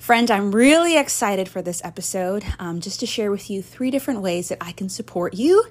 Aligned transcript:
Friend, 0.00 0.30
I'm 0.30 0.50
really 0.50 0.96
excited 0.96 1.46
for 1.46 1.60
this 1.60 1.84
episode 1.84 2.42
um, 2.58 2.80
just 2.80 3.00
to 3.00 3.06
share 3.06 3.30
with 3.30 3.50
you 3.50 3.60
three 3.60 3.90
different 3.90 4.22
ways 4.22 4.48
that 4.48 4.56
I 4.58 4.72
can 4.72 4.88
support 4.88 5.34
you 5.34 5.62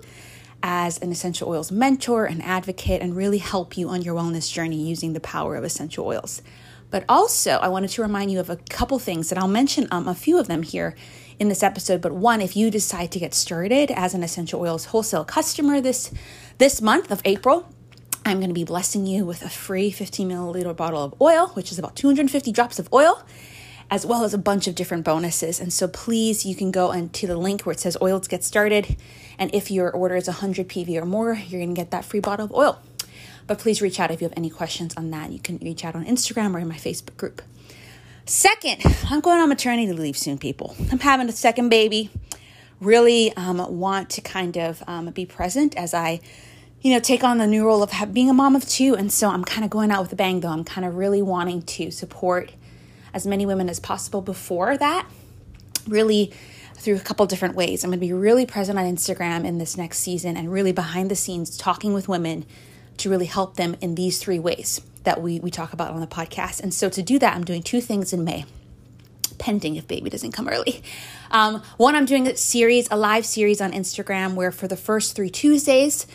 as 0.61 0.99
an 0.99 1.11
essential 1.11 1.49
oils 1.49 1.71
mentor 1.71 2.25
and 2.25 2.43
advocate 2.43 3.01
and 3.01 3.15
really 3.15 3.39
help 3.39 3.75
you 3.75 3.89
on 3.89 4.03
your 4.03 4.13
wellness 4.13 4.53
journey 4.53 4.87
using 4.87 5.13
the 5.13 5.19
power 5.19 5.55
of 5.55 5.63
essential 5.63 6.05
oils. 6.05 6.43
But 6.91 7.05
also, 7.09 7.53
I 7.53 7.69
wanted 7.69 7.89
to 7.89 8.03
remind 8.03 8.31
you 8.31 8.39
of 8.39 8.51
a 8.51 8.57
couple 8.57 8.99
things, 8.99 9.31
and 9.31 9.39
I'll 9.39 9.47
mention 9.47 9.87
um, 9.89 10.07
a 10.07 10.13
few 10.13 10.37
of 10.37 10.47
them 10.47 10.61
here 10.61 10.95
in 11.39 11.49
this 11.49 11.63
episode. 11.63 11.99
But 11.99 12.11
one, 12.11 12.39
if 12.39 12.55
you 12.55 12.69
decide 12.69 13.11
to 13.13 13.19
get 13.19 13.33
started 13.33 13.89
as 13.89 14.13
an 14.13 14.21
essential 14.21 14.61
oils 14.61 14.85
wholesale 14.85 15.25
customer 15.25 15.81
this 15.81 16.11
this 16.59 16.83
month 16.83 17.09
of 17.09 17.23
April, 17.25 17.67
I'm 18.25 18.37
going 18.37 18.51
to 18.51 18.53
be 18.53 18.63
blessing 18.63 19.07
you 19.07 19.25
with 19.25 19.41
a 19.41 19.49
free 19.49 19.89
15 19.89 20.29
milliliter 20.29 20.75
bottle 20.75 21.03
of 21.03 21.19
oil, 21.19 21.47
which 21.55 21.71
is 21.71 21.79
about 21.79 21.95
250 21.95 22.51
drops 22.51 22.77
of 22.77 22.93
oil 22.93 23.25
as 23.91 24.05
well 24.05 24.23
as 24.23 24.33
a 24.33 24.37
bunch 24.37 24.67
of 24.67 24.75
different 24.75 25.03
bonuses. 25.03 25.59
And 25.59 25.73
so 25.73 25.87
please, 25.87 26.45
you 26.45 26.55
can 26.55 26.71
go 26.71 26.91
into 26.91 27.25
the 27.25 27.37
link 27.37 27.63
where 27.65 27.73
it 27.73 27.79
says 27.79 27.97
oil 28.01 28.19
to 28.19 28.29
get 28.29 28.43
started. 28.43 28.97
And 29.37 29.53
if 29.53 29.71
your 29.71 29.89
order 29.89 30.15
is 30.15 30.27
100 30.27 30.67
PV 30.67 31.01
or 31.01 31.05
more, 31.05 31.33
you're 31.33 31.59
going 31.59 31.73
to 31.73 31.79
get 31.79 31.91
that 31.91 32.05
free 32.05 32.19
bottle 32.19 32.45
of 32.45 32.51
oil. 32.51 32.79
But 33.47 33.57
please 33.57 33.81
reach 33.81 33.99
out 33.99 34.11
if 34.11 34.21
you 34.21 34.27
have 34.27 34.37
any 34.37 34.51
questions 34.51 34.93
on 34.95 35.09
that. 35.11 35.31
You 35.31 35.39
can 35.39 35.57
reach 35.57 35.83
out 35.83 35.95
on 35.95 36.05
Instagram 36.05 36.53
or 36.53 36.59
in 36.59 36.67
my 36.67 36.75
Facebook 36.75 37.17
group. 37.17 37.41
Second, 38.25 38.83
I'm 39.09 39.21
going 39.21 39.39
on 39.39 39.49
maternity 39.49 39.91
leave 39.91 40.15
soon, 40.15 40.37
people. 40.37 40.75
I'm 40.91 40.99
having 40.99 41.27
a 41.27 41.31
second 41.31 41.69
baby. 41.69 42.11
Really 42.79 43.33
um, 43.33 43.57
want 43.79 44.11
to 44.11 44.21
kind 44.21 44.55
of 44.55 44.83
um, 44.85 45.09
be 45.09 45.25
present 45.25 45.75
as 45.75 45.95
I, 45.95 46.21
you 46.81 46.93
know, 46.93 46.99
take 46.99 47.23
on 47.23 47.39
the 47.39 47.47
new 47.47 47.65
role 47.65 47.81
of 47.81 47.91
being 48.13 48.29
a 48.29 48.33
mom 48.33 48.55
of 48.55 48.67
two. 48.69 48.95
And 48.95 49.11
so 49.11 49.29
I'm 49.29 49.43
kind 49.43 49.65
of 49.65 49.71
going 49.71 49.89
out 49.89 50.03
with 50.03 50.13
a 50.13 50.15
bang, 50.15 50.41
though. 50.41 50.49
I'm 50.49 50.63
kind 50.63 50.85
of 50.85 50.95
really 50.95 51.23
wanting 51.23 51.63
to 51.63 51.89
support 51.89 52.51
as 53.13 53.25
many 53.25 53.45
women 53.45 53.69
as 53.69 53.79
possible 53.79 54.21
before 54.21 54.77
that, 54.77 55.07
really 55.87 56.31
through 56.75 56.95
a 56.95 56.99
couple 56.99 57.25
different 57.25 57.55
ways. 57.55 57.83
I'm 57.83 57.89
going 57.89 57.99
to 57.99 58.05
be 58.05 58.13
really 58.13 58.45
present 58.45 58.79
on 58.79 58.85
Instagram 58.85 59.45
in 59.45 59.57
this 59.57 59.77
next 59.77 59.99
season 59.99 60.37
and 60.37 60.51
really 60.51 60.71
behind 60.71 61.11
the 61.11 61.15
scenes 61.15 61.57
talking 61.57 61.93
with 61.93 62.07
women 62.07 62.45
to 62.97 63.09
really 63.09 63.25
help 63.25 63.55
them 63.55 63.75
in 63.81 63.95
these 63.95 64.19
three 64.19 64.39
ways 64.39 64.81
that 65.03 65.21
we, 65.21 65.39
we 65.39 65.51
talk 65.51 65.73
about 65.73 65.91
on 65.91 65.99
the 65.99 66.07
podcast. 66.07 66.61
And 66.61 66.73
so 66.73 66.89
to 66.89 67.01
do 67.01 67.19
that, 67.19 67.35
I'm 67.35 67.43
doing 67.43 67.63
two 67.63 67.81
things 67.81 68.13
in 68.13 68.23
May, 68.23 68.45
pending 69.37 69.75
if 69.75 69.87
baby 69.87 70.09
doesn't 70.09 70.31
come 70.31 70.47
early. 70.47 70.81
Um, 71.31 71.61
one, 71.77 71.95
I'm 71.95 72.05
doing 72.05 72.27
a 72.27 72.35
series, 72.35 72.87
a 72.91 72.97
live 72.97 73.25
series 73.25 73.61
on 73.61 73.71
Instagram 73.71 74.35
where 74.35 74.51
for 74.51 74.67
the 74.67 74.77
first 74.77 75.15
three 75.15 75.29
Tuesdays, 75.29 76.07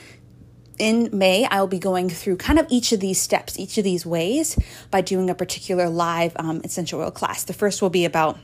in 0.79 1.11
May, 1.13 1.45
I'll 1.47 1.67
be 1.67 1.79
going 1.79 2.09
through 2.09 2.37
kind 2.37 2.59
of 2.59 2.67
each 2.69 2.93
of 2.93 3.01
these 3.01 3.21
steps, 3.21 3.59
each 3.59 3.79
of 3.79 3.85
these 3.85 4.05
ways 4.05 4.59
by 4.91 5.01
doing 5.01 5.31
a 5.31 5.35
particular 5.35 5.89
live 5.89 6.33
um, 6.37 6.61
essential 6.65 7.01
oil 7.01 7.11
class. 7.11 7.45
The 7.45 7.53
first 7.53 7.83
will 7.83 7.91
be 7.91 8.05
about 8.05 8.39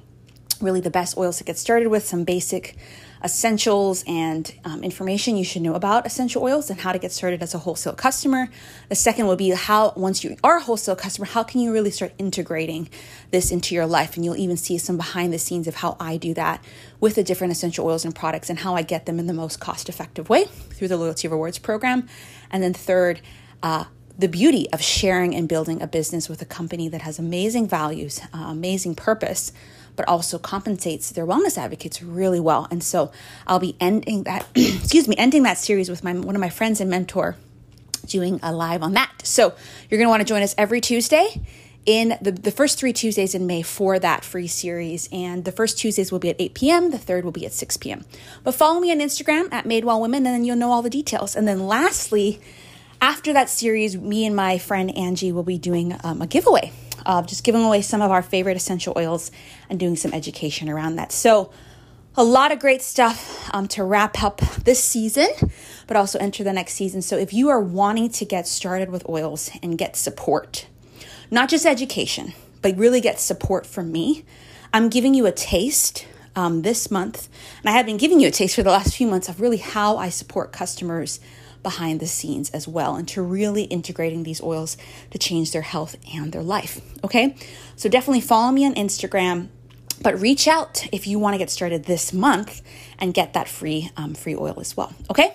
really 0.60 0.80
the 0.80 0.90
best 0.90 1.16
oils 1.16 1.38
to 1.38 1.44
get 1.44 1.58
started 1.58 1.88
with, 1.88 2.04
some 2.04 2.24
basic 2.24 2.76
essentials 3.22 4.02
and 4.06 4.54
um, 4.64 4.82
information 4.82 5.36
you 5.36 5.44
should 5.44 5.62
know 5.62 5.74
about 5.74 6.06
essential 6.06 6.42
oils 6.42 6.70
and 6.70 6.80
how 6.80 6.92
to 6.92 6.98
get 6.98 7.12
started 7.12 7.42
as 7.42 7.54
a 7.54 7.58
wholesale 7.58 7.92
customer. 7.92 8.48
The 8.88 8.94
second 8.94 9.26
will 9.26 9.36
be 9.36 9.50
how, 9.50 9.92
once 9.96 10.24
you 10.24 10.36
are 10.42 10.58
a 10.58 10.62
wholesale 10.62 10.96
customer, 10.96 11.26
how 11.26 11.42
can 11.42 11.60
you 11.60 11.72
really 11.72 11.91
start 11.91 12.12
integrating 12.18 12.88
this 13.30 13.50
into 13.50 13.74
your 13.74 13.86
life? 13.86 14.16
And 14.16 14.24
you'll 14.24 14.36
even 14.36 14.56
see 14.56 14.78
some 14.78 14.96
behind 14.96 15.32
the 15.32 15.38
scenes 15.38 15.68
of 15.68 15.76
how 15.76 15.96
I 16.00 16.16
do 16.16 16.32
that 16.34 16.64
with 16.98 17.14
the 17.14 17.22
different 17.22 17.52
essential 17.52 17.86
oils 17.86 18.04
and 18.04 18.14
products 18.14 18.48
and 18.48 18.60
how 18.60 18.74
I 18.74 18.82
get 18.82 19.06
them 19.06 19.18
in 19.18 19.26
the 19.26 19.34
most 19.34 19.60
cost 19.60 19.88
effective 19.88 20.28
way 20.28 20.44
through 20.44 20.88
the 20.88 20.96
Loyalty 20.96 21.28
Rewards 21.28 21.58
program. 21.58 22.08
And 22.50 22.62
then 22.62 22.72
third, 22.72 23.20
uh, 23.62 23.84
the 24.18 24.28
beauty 24.28 24.70
of 24.70 24.82
sharing 24.82 25.34
and 25.34 25.48
building 25.48 25.80
a 25.80 25.86
business 25.86 26.28
with 26.28 26.42
a 26.42 26.44
company 26.44 26.88
that 26.88 27.00
has 27.02 27.18
amazing 27.18 27.66
values, 27.66 28.20
uh, 28.34 28.46
amazing 28.48 28.94
purpose, 28.94 29.50
but 29.96 30.08
also 30.08 30.38
compensates 30.38 31.10
their 31.10 31.27
wellness 31.27 31.58
advocates 31.58 32.02
really 32.02 32.41
well. 32.41 32.66
And 32.70 32.83
so 32.83 33.12
I'll 33.46 33.58
be 33.58 33.77
ending 33.80 34.24
that, 34.24 34.47
excuse 34.55 35.08
me, 35.08 35.16
ending 35.16 35.42
that 35.44 35.58
series 35.58 35.88
with 35.88 36.05
my 36.05 36.12
one 36.12 36.34
of 36.34 36.41
my 36.41 36.50
friends 36.50 36.80
and 36.80 36.91
mentor 36.91 37.37
doing 38.06 38.41
a 38.42 38.53
live 38.53 38.82
on 38.82 38.94
that. 38.94 39.12
So 39.22 39.54
you're 39.88 39.98
going 39.98 40.06
to 40.06 40.10
want 40.10 40.20
to 40.20 40.26
join 40.26 40.42
us 40.42 40.54
every 40.59 40.81
Tuesday 40.81 41.41
in 41.87 42.19
the, 42.20 42.32
the 42.32 42.50
first 42.50 42.78
three 42.78 42.92
Tuesdays 42.92 43.34
in 43.34 43.47
May 43.47 43.62
for 43.62 43.98
that 43.98 44.25
free 44.25 44.47
series. 44.47 45.09
And 45.12 45.44
the 45.44 45.53
first 45.53 45.78
Tuesdays 45.78 46.12
will 46.12 46.19
be 46.19 46.31
at 46.31 46.37
8 46.38 46.54
p.m., 46.54 46.91
the 46.91 46.98
third 46.98 47.25
will 47.25 47.32
be 47.32 47.47
at 47.47 47.53
6 47.53 47.76
p.m. 47.78 48.04
But 48.44 48.54
follow 48.54 48.81
me 48.81 48.91
on 48.91 48.98
Instagram 48.98 49.53
at 49.53 49.64
Madewell 49.64 50.00
Women, 50.00 50.26
and 50.26 50.34
then 50.34 50.44
you'll 50.44 50.56
know 50.56 50.72
all 50.72 50.82
the 50.82 50.91
details. 50.91 51.34
And 51.34 51.48
then 51.48 51.66
lastly, 51.66 52.41
after 53.00 53.32
that 53.32 53.48
series, 53.48 53.97
me 53.97 54.26
and 54.26 54.37
my 54.37 54.59
friend 54.59 54.94
Angie 54.97 55.32
will 55.32 55.43
be 55.43 55.59
doing 55.59 55.97
um, 56.04 56.20
a 56.20 56.26
giveaway 56.26 56.72
of 57.06 57.27
just 57.27 57.44
giving 57.44 57.62
away 57.62 57.83
some 57.83 58.03
of 58.03 58.11
our 58.11 58.22
favorite 58.22 58.56
essential 58.56 58.94
oils 58.97 59.31
and 59.69 59.78
doing 59.78 59.97
some 59.97 60.12
education 60.12 60.69
around 60.69 60.97
that. 60.97 61.12
So, 61.12 61.50
a 62.16 62.25
lot 62.25 62.50
of 62.50 62.59
great 62.59 62.83
stuff 62.83 63.49
um, 63.55 63.69
to 63.69 63.84
wrap 63.84 64.22
up 64.22 64.41
this 64.65 64.83
season, 64.83 65.28
but 65.87 65.97
also 65.97 66.19
enter 66.19 66.43
the 66.43 66.53
next 66.53 66.75
season. 66.75 67.03
So, 67.03 67.16
if 67.16 67.33
you 67.33 67.49
are 67.49 67.61
wanting 67.61 68.11
to 68.11 68.25
get 68.25 68.47
started 68.47 68.91
with 68.91 69.09
oils 69.09 69.50
and 69.62 69.78
get 69.78 69.97
support, 69.97 70.66
not 71.31 71.49
just 71.49 71.66
education, 71.66 72.33
but 72.62 72.77
really 72.77 73.00
get 73.00 73.21
support 73.21 73.67
from 73.67 73.93
me, 73.93 74.25
I'm 74.72 74.88
giving 74.88 75.15
you 75.15 75.27
a 75.27 75.32
taste 75.32 76.06
um, 76.37 76.62
this 76.62 76.91
month. 76.91 77.28
And 77.61 77.69
I 77.69 77.72
have 77.72 77.87
been 77.87 77.97
giving 77.97 78.21
you 78.21 78.28
a 78.28 78.32
taste 78.32 78.55
for 78.55 78.62
the 78.62 78.71
last 78.71 78.97
few 78.97 79.06
months 79.06 79.28
of 79.28 79.41
really 79.41 79.59
how 79.59 79.97
I 79.97 80.09
support 80.09 80.53
customers 80.53 81.21
behind 81.62 82.00
the 82.00 82.06
scenes 82.06 82.50
as 82.50 82.66
well 82.66 82.97
and 82.97 83.06
to 83.09 83.22
really 83.22 83.65
integrating 83.65 84.22
these 84.22 84.43
oils 84.43 84.76
to 85.10 85.19
change 85.19 85.53
their 85.53 85.62
health 85.62 85.97
and 86.15 86.32
their 86.32 86.43
life. 86.43 86.81
Okay, 87.04 87.37
so 87.76 87.88
definitely 87.88 88.21
follow 88.21 88.53
me 88.53 88.66
on 88.66 88.75
Instagram. 88.75 89.48
But 90.03 90.19
reach 90.19 90.49
out 90.49 90.88
if 90.93 91.06
you 91.06 91.19
want 91.19 91.34
to 91.34 91.38
get 91.38 91.50
started 91.50 91.84
this 91.84 92.12
month 92.12 92.62
and 92.99 93.12
get 93.12 93.34
that 93.34 93.49
free 93.49 93.91
um, 93.99 94.15
free 94.15 94.34
oil 94.34 94.59
as 94.59 94.75
well. 94.75 94.94
Okay, 95.10 95.34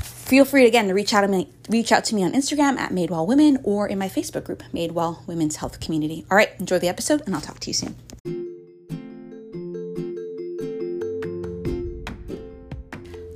feel 0.00 0.46
free 0.46 0.66
again 0.66 0.88
to 0.88 0.94
reach 0.94 1.12
out 1.12 1.22
to 1.22 1.28
me 1.28 1.48
reach 1.68 1.92
out 1.92 2.04
to 2.04 2.14
me 2.14 2.24
on 2.24 2.32
Instagram 2.32 2.78
at 2.78 2.90
Madewell 2.90 3.26
Women 3.26 3.58
or 3.64 3.86
in 3.86 3.98
my 3.98 4.08
Facebook 4.08 4.44
group 4.44 4.62
Madewell 4.72 5.26
Women's 5.26 5.56
Health 5.56 5.80
Community. 5.80 6.24
All 6.30 6.38
right, 6.38 6.50
enjoy 6.58 6.78
the 6.78 6.88
episode 6.88 7.22
and 7.26 7.34
I'll 7.34 7.42
talk 7.42 7.60
to 7.60 7.68
you 7.68 7.74
soon. 7.74 7.96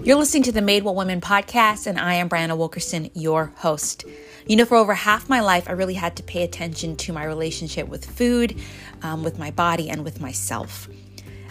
You're 0.04 0.16
listening 0.16 0.42
to 0.44 0.52
the 0.52 0.62
Made 0.62 0.82
Well 0.82 0.96
Women 0.96 1.20
podcast, 1.20 1.86
and 1.86 1.96
I 1.96 2.14
am 2.14 2.28
Brianna 2.28 2.58
Wilkerson, 2.58 3.08
your 3.14 3.52
host. 3.58 4.04
You 4.48 4.56
know, 4.56 4.64
for 4.64 4.76
over 4.76 4.94
half 4.94 5.28
my 5.28 5.38
life, 5.38 5.68
I 5.68 5.74
really 5.74 5.94
had 5.94 6.16
to 6.16 6.24
pay 6.24 6.42
attention 6.42 6.96
to 6.96 7.12
my 7.12 7.22
relationship 7.24 7.86
with 7.86 8.04
food, 8.04 8.60
um, 9.02 9.22
with 9.22 9.38
my 9.38 9.52
body, 9.52 9.88
and 9.88 10.02
with 10.02 10.20
myself. 10.20 10.88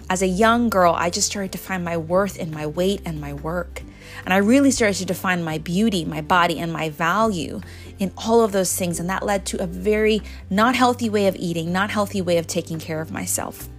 As 0.09 0.21
a 0.21 0.27
young 0.27 0.69
girl, 0.69 0.93
I 0.93 1.09
just 1.09 1.27
started 1.27 1.53
to 1.53 1.57
find 1.57 1.85
my 1.85 1.95
worth 1.95 2.37
in 2.37 2.51
my 2.51 2.67
weight 2.67 3.01
and 3.05 3.21
my 3.21 3.33
work. 3.33 3.83
And 4.25 4.33
I 4.33 4.37
really 4.37 4.71
started 4.71 4.97
to 4.97 5.05
define 5.05 5.45
my 5.45 5.57
beauty, 5.57 6.03
my 6.03 6.19
body, 6.19 6.59
and 6.59 6.73
my 6.73 6.89
value 6.89 7.61
in 7.99 8.11
all 8.17 8.43
of 8.43 8.51
those 8.51 8.75
things. 8.75 8.99
And 8.99 9.09
that 9.09 9.23
led 9.23 9.45
to 9.45 9.63
a 9.63 9.65
very 9.65 10.21
not 10.49 10.75
healthy 10.75 11.09
way 11.09 11.27
of 11.27 11.37
eating, 11.37 11.71
not 11.71 11.89
healthy 11.89 12.21
way 12.21 12.37
of 12.37 12.47
taking 12.47 12.79
care 12.79 12.99
of 12.99 13.11
myself. 13.11 13.69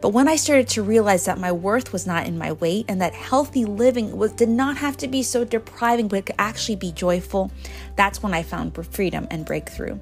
But 0.00 0.10
when 0.10 0.28
I 0.28 0.36
started 0.36 0.68
to 0.68 0.82
realize 0.82 1.26
that 1.26 1.38
my 1.38 1.52
worth 1.52 1.92
was 1.92 2.06
not 2.06 2.26
in 2.26 2.38
my 2.38 2.52
weight 2.52 2.86
and 2.88 3.00
that 3.02 3.12
healthy 3.12 3.66
living 3.66 4.16
was 4.16 4.32
did 4.32 4.48
not 4.48 4.78
have 4.78 4.96
to 4.98 5.08
be 5.08 5.22
so 5.22 5.44
depriving 5.44 6.08
but 6.08 6.26
could 6.26 6.36
actually 6.38 6.76
be 6.76 6.92
joyful, 6.92 7.50
that's 7.96 8.22
when 8.22 8.32
I 8.32 8.42
found 8.42 8.74
freedom 8.86 9.26
and 9.30 9.44
breakthrough. 9.44 9.98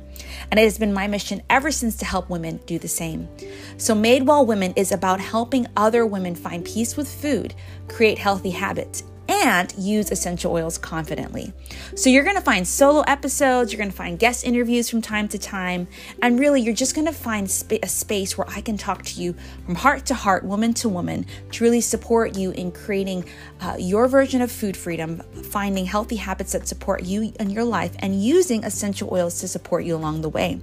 And 0.50 0.60
it 0.60 0.64
has 0.64 0.78
been 0.78 0.92
my 0.92 1.09
mission 1.09 1.42
ever 1.50 1.72
since 1.72 1.97
to 1.97 2.04
help 2.04 2.31
women 2.31 2.60
do 2.66 2.78
the 2.78 2.88
same. 2.88 3.28
So 3.76 3.94
Madewell 3.94 4.47
Women 4.47 4.72
is 4.76 4.92
about 4.92 5.20
helping 5.20 5.66
other 5.76 6.06
women 6.06 6.36
find 6.36 6.65
peace 6.65 6.97
with 6.97 7.12
food, 7.12 7.54
create 7.88 8.19
healthy 8.19 8.50
habits, 8.50 9.03
and 9.28 9.72
use 9.77 10.11
essential 10.11 10.53
oils 10.53 10.78
confidently. 10.78 11.53
So 11.94 12.09
you're 12.11 12.25
to 12.37 12.43
find 12.43 12.66
solo 12.66 13.03
episodes, 13.03 13.72
you're 13.72 13.78
to 13.91 13.97
find 13.97 14.19
guest 14.19 14.44
interviews 14.44 14.89
from 14.89 15.03
time 15.03 15.28
to 15.28 15.39
time, 15.39 15.87
and 16.22 16.41
really 16.41 16.62
you're 16.62 16.75
just 16.75 16.94
to 17.06 17.12
find 17.12 17.50
sp- 17.50 17.83
a 17.83 17.89
space 17.89 18.39
where 18.39 18.49
I 18.49 18.61
can 18.61 18.78
talk 18.78 19.05
to 19.05 19.21
you 19.21 19.34
from 19.66 19.75
heart 19.75 20.07
to 20.07 20.15
heart, 20.15 20.45
woman 20.45 20.72
to 20.75 20.89
woman, 20.89 21.27
to 21.53 21.65
really 21.65 21.80
support 21.80 22.36
you 22.36 22.51
in 22.53 22.72
creating 22.72 23.25
uh, 23.60 23.77
your 23.78 24.09
version 24.09 24.41
of 24.41 24.51
food 24.51 24.77
freedom, 24.77 25.19
finding 25.51 25.84
healthy 25.84 26.16
habits 26.16 26.53
that 26.53 26.66
support 26.66 27.04
you 27.04 27.33
in 27.39 27.51
your 27.51 27.65
life, 27.65 27.95
and 27.98 28.22
using 28.22 28.65
essential 28.65 29.09
oils 29.13 29.41
to 29.41 29.48
support 29.48 29.84
you 29.84 29.95
along 29.95 30.22
the 30.22 30.28
way. 30.28 30.60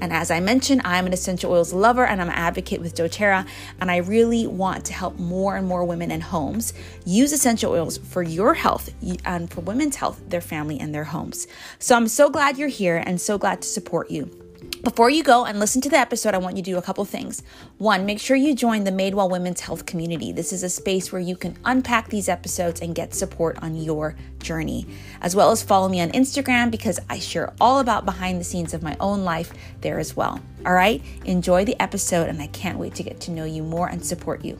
And 0.00 0.12
as 0.12 0.30
I 0.30 0.40
mentioned, 0.40 0.82
I'm 0.84 1.06
an 1.06 1.12
essential 1.12 1.52
oils 1.52 1.72
lover 1.72 2.04
and 2.04 2.20
I'm 2.20 2.28
an 2.28 2.34
advocate 2.34 2.80
with 2.80 2.94
doTERRA, 2.94 3.46
and 3.80 3.90
I 3.90 3.98
really 3.98 4.46
want 4.46 4.84
to 4.86 4.92
help 4.92 5.18
more 5.18 5.56
and 5.56 5.66
more 5.66 5.84
women 5.84 6.10
and 6.10 6.22
homes 6.22 6.74
use 7.04 7.32
essential 7.32 7.72
oils 7.72 7.98
for 7.98 8.22
your 8.22 8.54
health 8.54 8.90
and 9.24 9.50
for 9.50 9.62
women's 9.62 9.96
health, 9.96 10.20
their 10.28 10.40
family, 10.40 10.78
and 10.78 10.94
their 10.94 11.04
homes. 11.04 11.46
So 11.78 11.96
I'm 11.96 12.08
so 12.08 12.30
glad 12.30 12.58
you're 12.58 12.68
here 12.68 13.02
and 13.04 13.20
so 13.20 13.38
glad 13.38 13.62
to 13.62 13.68
support 13.68 14.10
you. 14.10 14.45
Before 14.86 15.10
you 15.10 15.24
go 15.24 15.44
and 15.44 15.58
listen 15.58 15.80
to 15.80 15.88
the 15.88 15.98
episode, 15.98 16.32
I 16.32 16.38
want 16.38 16.56
you 16.56 16.62
to 16.62 16.70
do 16.70 16.78
a 16.78 16.82
couple 16.82 17.04
things. 17.04 17.42
One, 17.78 18.06
make 18.06 18.20
sure 18.20 18.36
you 18.36 18.54
join 18.54 18.84
the 18.84 18.92
Madewell 18.92 19.28
Women's 19.28 19.60
Health 19.60 19.84
community. 19.84 20.30
This 20.30 20.52
is 20.52 20.62
a 20.62 20.68
space 20.68 21.10
where 21.10 21.20
you 21.20 21.34
can 21.34 21.58
unpack 21.64 22.08
these 22.08 22.28
episodes 22.28 22.80
and 22.80 22.94
get 22.94 23.12
support 23.12 23.60
on 23.62 23.74
your 23.74 24.14
journey, 24.38 24.86
as 25.22 25.34
well 25.34 25.50
as 25.50 25.60
follow 25.60 25.88
me 25.88 26.00
on 26.00 26.10
Instagram 26.10 26.70
because 26.70 27.00
I 27.10 27.18
share 27.18 27.52
all 27.60 27.80
about 27.80 28.04
behind 28.04 28.38
the 28.38 28.44
scenes 28.44 28.74
of 28.74 28.84
my 28.84 28.96
own 29.00 29.24
life 29.24 29.52
there 29.80 29.98
as 29.98 30.16
well. 30.16 30.40
All 30.64 30.74
right, 30.74 31.02
enjoy 31.24 31.64
the 31.64 31.74
episode, 31.82 32.28
and 32.28 32.40
I 32.40 32.46
can't 32.46 32.78
wait 32.78 32.94
to 32.94 33.02
get 33.02 33.18
to 33.22 33.32
know 33.32 33.44
you 33.44 33.64
more 33.64 33.88
and 33.88 34.06
support 34.06 34.44
you. 34.44 34.56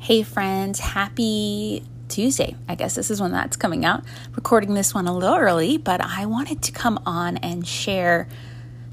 Hey, 0.00 0.22
friends, 0.22 0.80
happy 0.80 1.82
Tuesday. 2.08 2.56
I 2.68 2.74
guess 2.74 2.94
this 2.94 3.10
is 3.10 3.20
when 3.20 3.32
that's 3.32 3.56
coming 3.56 3.84
out. 3.84 4.04
Recording 4.34 4.74
this 4.74 4.94
one 4.94 5.06
a 5.06 5.14
little 5.14 5.36
early, 5.36 5.76
but 5.78 6.00
I 6.00 6.26
wanted 6.26 6.62
to 6.62 6.72
come 6.72 7.00
on 7.06 7.36
and 7.38 7.66
share 7.66 8.28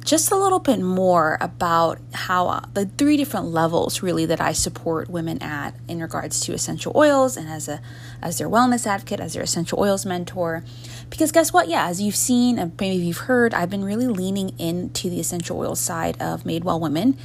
just 0.03 0.31
a 0.31 0.35
little 0.35 0.59
bit 0.59 0.81
more 0.81 1.37
about 1.39 1.99
how 2.13 2.47
uh, 2.47 2.61
the 2.73 2.85
three 2.85 3.15
different 3.15 3.47
levels 3.47 4.03
really 4.03 4.25
that 4.25 4.41
I 4.41 4.51
support 4.51 5.09
women 5.09 5.41
at 5.41 5.75
in 5.87 6.01
regards 6.01 6.41
to 6.41 6.53
essential 6.53 6.91
oils 6.95 7.37
and 7.37 7.47
as 7.47 7.69
a 7.69 7.79
as 8.21 8.37
their 8.37 8.49
wellness 8.49 8.85
advocate, 8.85 9.19
as 9.19 9.33
their 9.33 9.43
essential 9.43 9.79
oils 9.79 10.05
mentor. 10.05 10.63
Because 11.09 11.31
guess 11.31 11.53
what? 11.53 11.69
Yeah, 11.69 11.87
as 11.87 12.01
you've 12.01 12.15
seen 12.15 12.59
and 12.59 12.73
maybe 12.79 13.03
you've 13.03 13.17
heard, 13.17 13.53
I've 13.53 13.69
been 13.69 13.85
really 13.85 14.07
leaning 14.07 14.57
into 14.59 15.09
the 15.09 15.19
essential 15.19 15.57
oil 15.59 15.75
side 15.75 16.21
of 16.21 16.45
Made 16.45 16.63
Well 16.63 16.79
Women 16.79 17.17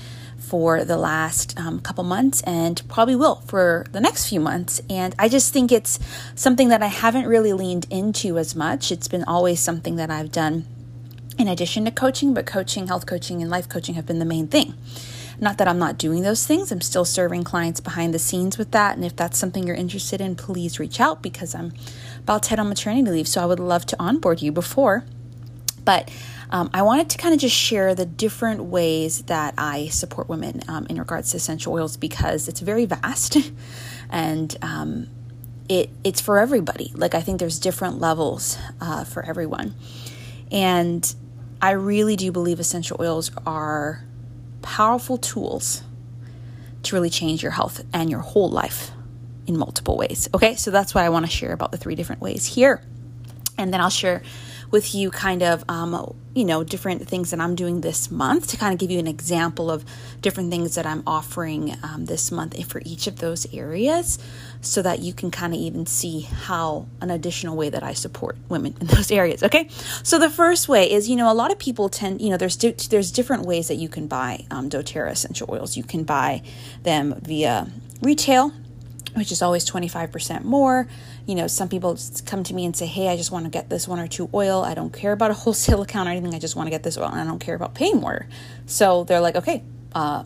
for 0.48 0.82
the 0.82 0.96
last 0.96 1.58
um, 1.60 1.78
couple 1.80 2.04
months 2.04 2.40
and 2.42 2.82
probably 2.88 3.14
will 3.14 3.36
for 3.46 3.84
the 3.92 4.00
next 4.00 4.28
few 4.28 4.40
months. 4.40 4.80
And 4.88 5.14
I 5.18 5.28
just 5.28 5.52
think 5.52 5.70
it's 5.70 5.98
something 6.34 6.70
that 6.70 6.82
I 6.82 6.86
haven't 6.86 7.26
really 7.26 7.52
leaned 7.52 7.86
into 7.90 8.38
as 8.38 8.56
much. 8.56 8.90
It's 8.90 9.08
been 9.08 9.24
always 9.24 9.60
something 9.60 9.96
that 9.96 10.10
I've 10.10 10.32
done 10.32 10.64
in 11.38 11.48
addition 11.48 11.84
to 11.84 11.90
coaching, 11.90 12.34
but 12.34 12.46
coaching, 12.46 12.88
health 12.88 13.06
coaching, 13.06 13.42
and 13.42 13.50
life 13.50 13.68
coaching 13.68 13.94
have 13.94 14.06
been 14.06 14.18
the 14.18 14.24
main 14.24 14.48
thing. 14.48 14.74
Not 15.40 15.58
that 15.58 15.68
I'm 15.68 15.78
not 15.78 15.98
doing 15.98 16.22
those 16.22 16.44
things, 16.44 16.72
I'm 16.72 16.80
still 16.80 17.04
serving 17.04 17.44
clients 17.44 17.78
behind 17.78 18.12
the 18.12 18.18
scenes 18.18 18.58
with 18.58 18.72
that. 18.72 18.96
And 18.96 19.04
if 19.04 19.14
that's 19.14 19.38
something 19.38 19.64
you're 19.64 19.76
interested 19.76 20.20
in, 20.20 20.34
please 20.34 20.80
reach 20.80 20.98
out 20.98 21.22
because 21.22 21.54
I'm 21.54 21.72
about 22.18 22.44
to 22.44 22.50
head 22.50 22.58
on 22.58 22.68
maternity 22.68 23.08
leave. 23.10 23.28
So 23.28 23.40
I 23.40 23.46
would 23.46 23.60
love 23.60 23.86
to 23.86 23.96
onboard 24.00 24.42
you 24.42 24.50
before. 24.50 25.04
But 25.84 26.10
um, 26.50 26.70
I 26.72 26.82
wanted 26.82 27.10
to 27.10 27.18
kind 27.18 27.34
of 27.34 27.40
just 27.40 27.54
share 27.54 27.94
the 27.94 28.06
different 28.06 28.64
ways 28.64 29.22
that 29.22 29.54
I 29.58 29.88
support 29.88 30.28
women 30.28 30.62
um, 30.68 30.86
in 30.86 30.98
regards 30.98 31.32
to 31.32 31.36
essential 31.36 31.74
oils 31.74 31.96
because 31.96 32.48
it's 32.48 32.60
very 32.60 32.86
vast 32.86 33.36
and 34.10 34.56
um, 34.62 35.08
it 35.68 35.90
it's 36.04 36.20
for 36.20 36.38
everybody. 36.38 36.92
Like 36.94 37.14
I 37.14 37.20
think 37.20 37.38
there's 37.38 37.58
different 37.58 38.00
levels 38.00 38.58
uh, 38.80 39.04
for 39.04 39.24
everyone, 39.24 39.74
and 40.50 41.14
I 41.60 41.72
really 41.72 42.16
do 42.16 42.32
believe 42.32 42.60
essential 42.60 42.96
oils 43.00 43.30
are 43.46 44.04
powerful 44.62 45.18
tools 45.18 45.82
to 46.84 46.96
really 46.96 47.10
change 47.10 47.42
your 47.42 47.52
health 47.52 47.84
and 47.92 48.08
your 48.08 48.20
whole 48.20 48.48
life 48.48 48.90
in 49.46 49.58
multiple 49.58 49.96
ways. 49.96 50.28
Okay, 50.32 50.54
so 50.54 50.70
that's 50.70 50.94
why 50.94 51.04
I 51.04 51.08
want 51.10 51.26
to 51.26 51.30
share 51.30 51.52
about 51.52 51.72
the 51.72 51.78
three 51.78 51.94
different 51.94 52.22
ways 52.22 52.46
here, 52.46 52.82
and 53.58 53.72
then 53.72 53.80
I'll 53.82 53.90
share 53.90 54.22
with 54.70 54.94
you 54.94 55.10
kind 55.10 55.42
of, 55.42 55.64
um, 55.68 56.16
you 56.34 56.44
know, 56.44 56.62
different 56.62 57.08
things 57.08 57.30
that 57.30 57.40
I'm 57.40 57.54
doing 57.54 57.80
this 57.80 58.10
month 58.10 58.48
to 58.48 58.56
kind 58.56 58.72
of 58.72 58.78
give 58.78 58.90
you 58.90 58.98
an 58.98 59.06
example 59.06 59.70
of 59.70 59.84
different 60.20 60.50
things 60.50 60.74
that 60.74 60.86
I'm 60.86 61.02
offering 61.06 61.74
um, 61.82 62.04
this 62.04 62.30
month 62.30 62.62
for 62.70 62.82
each 62.84 63.06
of 63.06 63.18
those 63.18 63.52
areas 63.52 64.18
so 64.60 64.82
that 64.82 65.00
you 65.00 65.12
can 65.12 65.30
kind 65.30 65.54
of 65.54 65.60
even 65.60 65.86
see 65.86 66.20
how 66.20 66.86
an 67.00 67.10
additional 67.10 67.56
way 67.56 67.70
that 67.70 67.82
I 67.82 67.94
support 67.94 68.36
women 68.48 68.76
in 68.80 68.86
those 68.88 69.10
areas. 69.10 69.42
Okay. 69.42 69.68
So 70.02 70.18
the 70.18 70.30
first 70.30 70.68
way 70.68 70.90
is, 70.90 71.08
you 71.08 71.16
know, 71.16 71.30
a 71.30 71.34
lot 71.34 71.50
of 71.50 71.58
people 71.58 71.88
tend, 71.88 72.20
you 72.20 72.30
know, 72.30 72.36
there's, 72.36 72.56
there's 72.56 73.10
different 73.10 73.46
ways 73.46 73.68
that 73.68 73.76
you 73.76 73.88
can 73.88 74.06
buy 74.06 74.44
um, 74.50 74.68
doTERRA 74.68 75.10
essential 75.10 75.48
oils. 75.50 75.76
You 75.76 75.84
can 75.84 76.04
buy 76.04 76.42
them 76.82 77.20
via 77.22 77.68
retail 78.02 78.52
which 79.14 79.32
is 79.32 79.42
always 79.42 79.68
25% 79.68 80.44
more. 80.44 80.88
You 81.26 81.34
know, 81.34 81.46
some 81.46 81.68
people 81.68 81.98
come 82.26 82.42
to 82.44 82.54
me 82.54 82.64
and 82.64 82.76
say, 82.76 82.86
Hey, 82.86 83.08
I 83.08 83.16
just 83.16 83.30
want 83.30 83.44
to 83.44 83.50
get 83.50 83.68
this 83.68 83.88
one 83.88 83.98
or 83.98 84.06
two 84.06 84.28
oil. 84.32 84.62
I 84.62 84.74
don't 84.74 84.92
care 84.92 85.12
about 85.12 85.30
a 85.30 85.34
wholesale 85.42 85.82
account 85.82 86.08
or 86.08 86.12
anything. 86.12 86.34
I 86.34 86.38
just 86.38 86.56
want 86.56 86.66
to 86.66 86.70
get 86.70 86.82
this 86.82 86.96
oil 86.98 87.06
and 87.06 87.20
I 87.20 87.24
don't 87.24 87.38
care 87.38 87.54
about 87.54 87.74
paying 87.74 88.00
more. 88.00 88.26
So 88.66 89.04
they're 89.04 89.20
like, 89.20 89.36
Okay, 89.36 89.62
uh, 89.94 90.24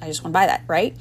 I 0.00 0.06
just 0.06 0.22
want 0.22 0.32
to 0.32 0.38
buy 0.38 0.46
that, 0.46 0.62
right? 0.66 0.96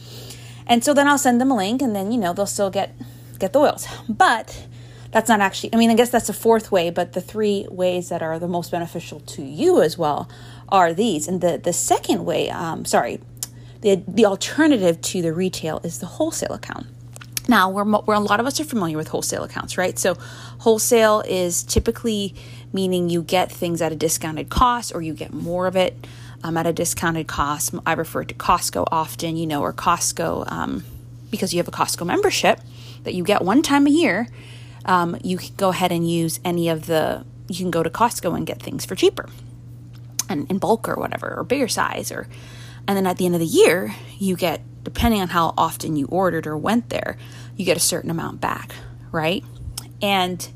And 0.67 0.83
so 0.83 0.93
then 0.93 1.07
I'll 1.07 1.17
send 1.17 1.41
them 1.41 1.51
a 1.51 1.55
link 1.55 1.81
and 1.81 1.95
then, 1.95 2.11
you 2.11 2.17
know, 2.17 2.33
they'll 2.33 2.45
still 2.45 2.69
get 2.69 2.95
get 3.39 3.53
the 3.53 3.59
oils. 3.59 3.87
But 4.07 4.67
that's 5.11 5.27
not 5.27 5.41
actually 5.41 5.73
I 5.73 5.77
mean, 5.77 5.89
I 5.89 5.95
guess 5.95 6.09
that's 6.09 6.27
the 6.27 6.33
fourth 6.33 6.71
way, 6.71 6.89
but 6.89 7.13
the 7.13 7.21
three 7.21 7.67
ways 7.69 8.09
that 8.09 8.21
are 8.21 8.39
the 8.39 8.47
most 8.47 8.71
beneficial 8.71 9.19
to 9.19 9.41
you 9.41 9.81
as 9.81 9.97
well 9.97 10.29
are 10.69 10.93
these. 10.93 11.27
And 11.27 11.41
the 11.41 11.57
the 11.57 11.73
second 11.73 12.25
way, 12.25 12.49
um, 12.49 12.85
sorry, 12.85 13.19
the, 13.81 14.03
the 14.07 14.25
alternative 14.25 15.01
to 15.01 15.21
the 15.21 15.33
retail 15.33 15.81
is 15.83 15.99
the 15.99 16.05
wholesale 16.05 16.53
account. 16.53 16.87
Now, 17.47 17.69
we're, 17.69 17.83
we're, 17.83 18.13
a 18.13 18.19
lot 18.19 18.39
of 18.39 18.45
us 18.45 18.59
are 18.59 18.63
familiar 18.63 18.97
with 18.97 19.07
wholesale 19.07 19.43
accounts, 19.43 19.77
right? 19.77 19.97
So, 19.97 20.15
wholesale 20.59 21.21
is 21.27 21.63
typically 21.63 22.35
meaning 22.71 23.09
you 23.09 23.23
get 23.23 23.51
things 23.51 23.81
at 23.81 23.91
a 23.91 23.95
discounted 23.95 24.49
cost 24.49 24.93
or 24.93 25.01
you 25.01 25.13
get 25.13 25.33
more 25.33 25.67
of 25.67 25.75
it 25.75 26.07
um, 26.43 26.55
at 26.55 26.67
a 26.67 26.73
discounted 26.73 27.27
cost. 27.27 27.73
I 27.85 27.93
refer 27.93 28.23
to 28.23 28.33
Costco 28.33 28.87
often, 28.91 29.35
you 29.37 29.47
know, 29.47 29.61
or 29.61 29.73
Costco 29.73 30.51
um, 30.51 30.83
because 31.29 31.53
you 31.53 31.57
have 31.57 31.67
a 31.67 31.71
Costco 31.71 32.05
membership 32.05 32.59
that 33.03 33.13
you 33.13 33.23
get 33.23 33.41
one 33.41 33.61
time 33.61 33.87
a 33.87 33.89
year. 33.89 34.27
Um, 34.85 35.17
you 35.23 35.37
can 35.37 35.55
go 35.57 35.69
ahead 35.69 35.91
and 35.91 36.09
use 36.09 36.39
any 36.45 36.69
of 36.69 36.85
the, 36.85 37.25
you 37.47 37.57
can 37.57 37.71
go 37.71 37.83
to 37.83 37.89
Costco 37.89 38.35
and 38.35 38.45
get 38.45 38.61
things 38.61 38.85
for 38.85 38.95
cheaper 38.95 39.27
and 40.29 40.49
in 40.49 40.59
bulk 40.59 40.87
or 40.87 40.95
whatever, 40.95 41.35
or 41.37 41.43
bigger 41.43 41.67
size 41.67 42.11
or 42.11 42.27
and 42.87 42.97
then 42.97 43.07
at 43.07 43.17
the 43.17 43.25
end 43.25 43.35
of 43.35 43.41
the 43.41 43.47
year, 43.47 43.95
you 44.17 44.35
get, 44.35 44.61
depending 44.83 45.21
on 45.21 45.29
how 45.29 45.53
often 45.57 45.95
you 45.95 46.07
ordered 46.07 46.47
or 46.47 46.57
went 46.57 46.89
there, 46.89 47.17
you 47.55 47.65
get 47.65 47.77
a 47.77 47.81
certain 47.81 48.09
amount 48.09 48.41
back, 48.41 48.75
right? 49.11 49.43
And 50.01 50.47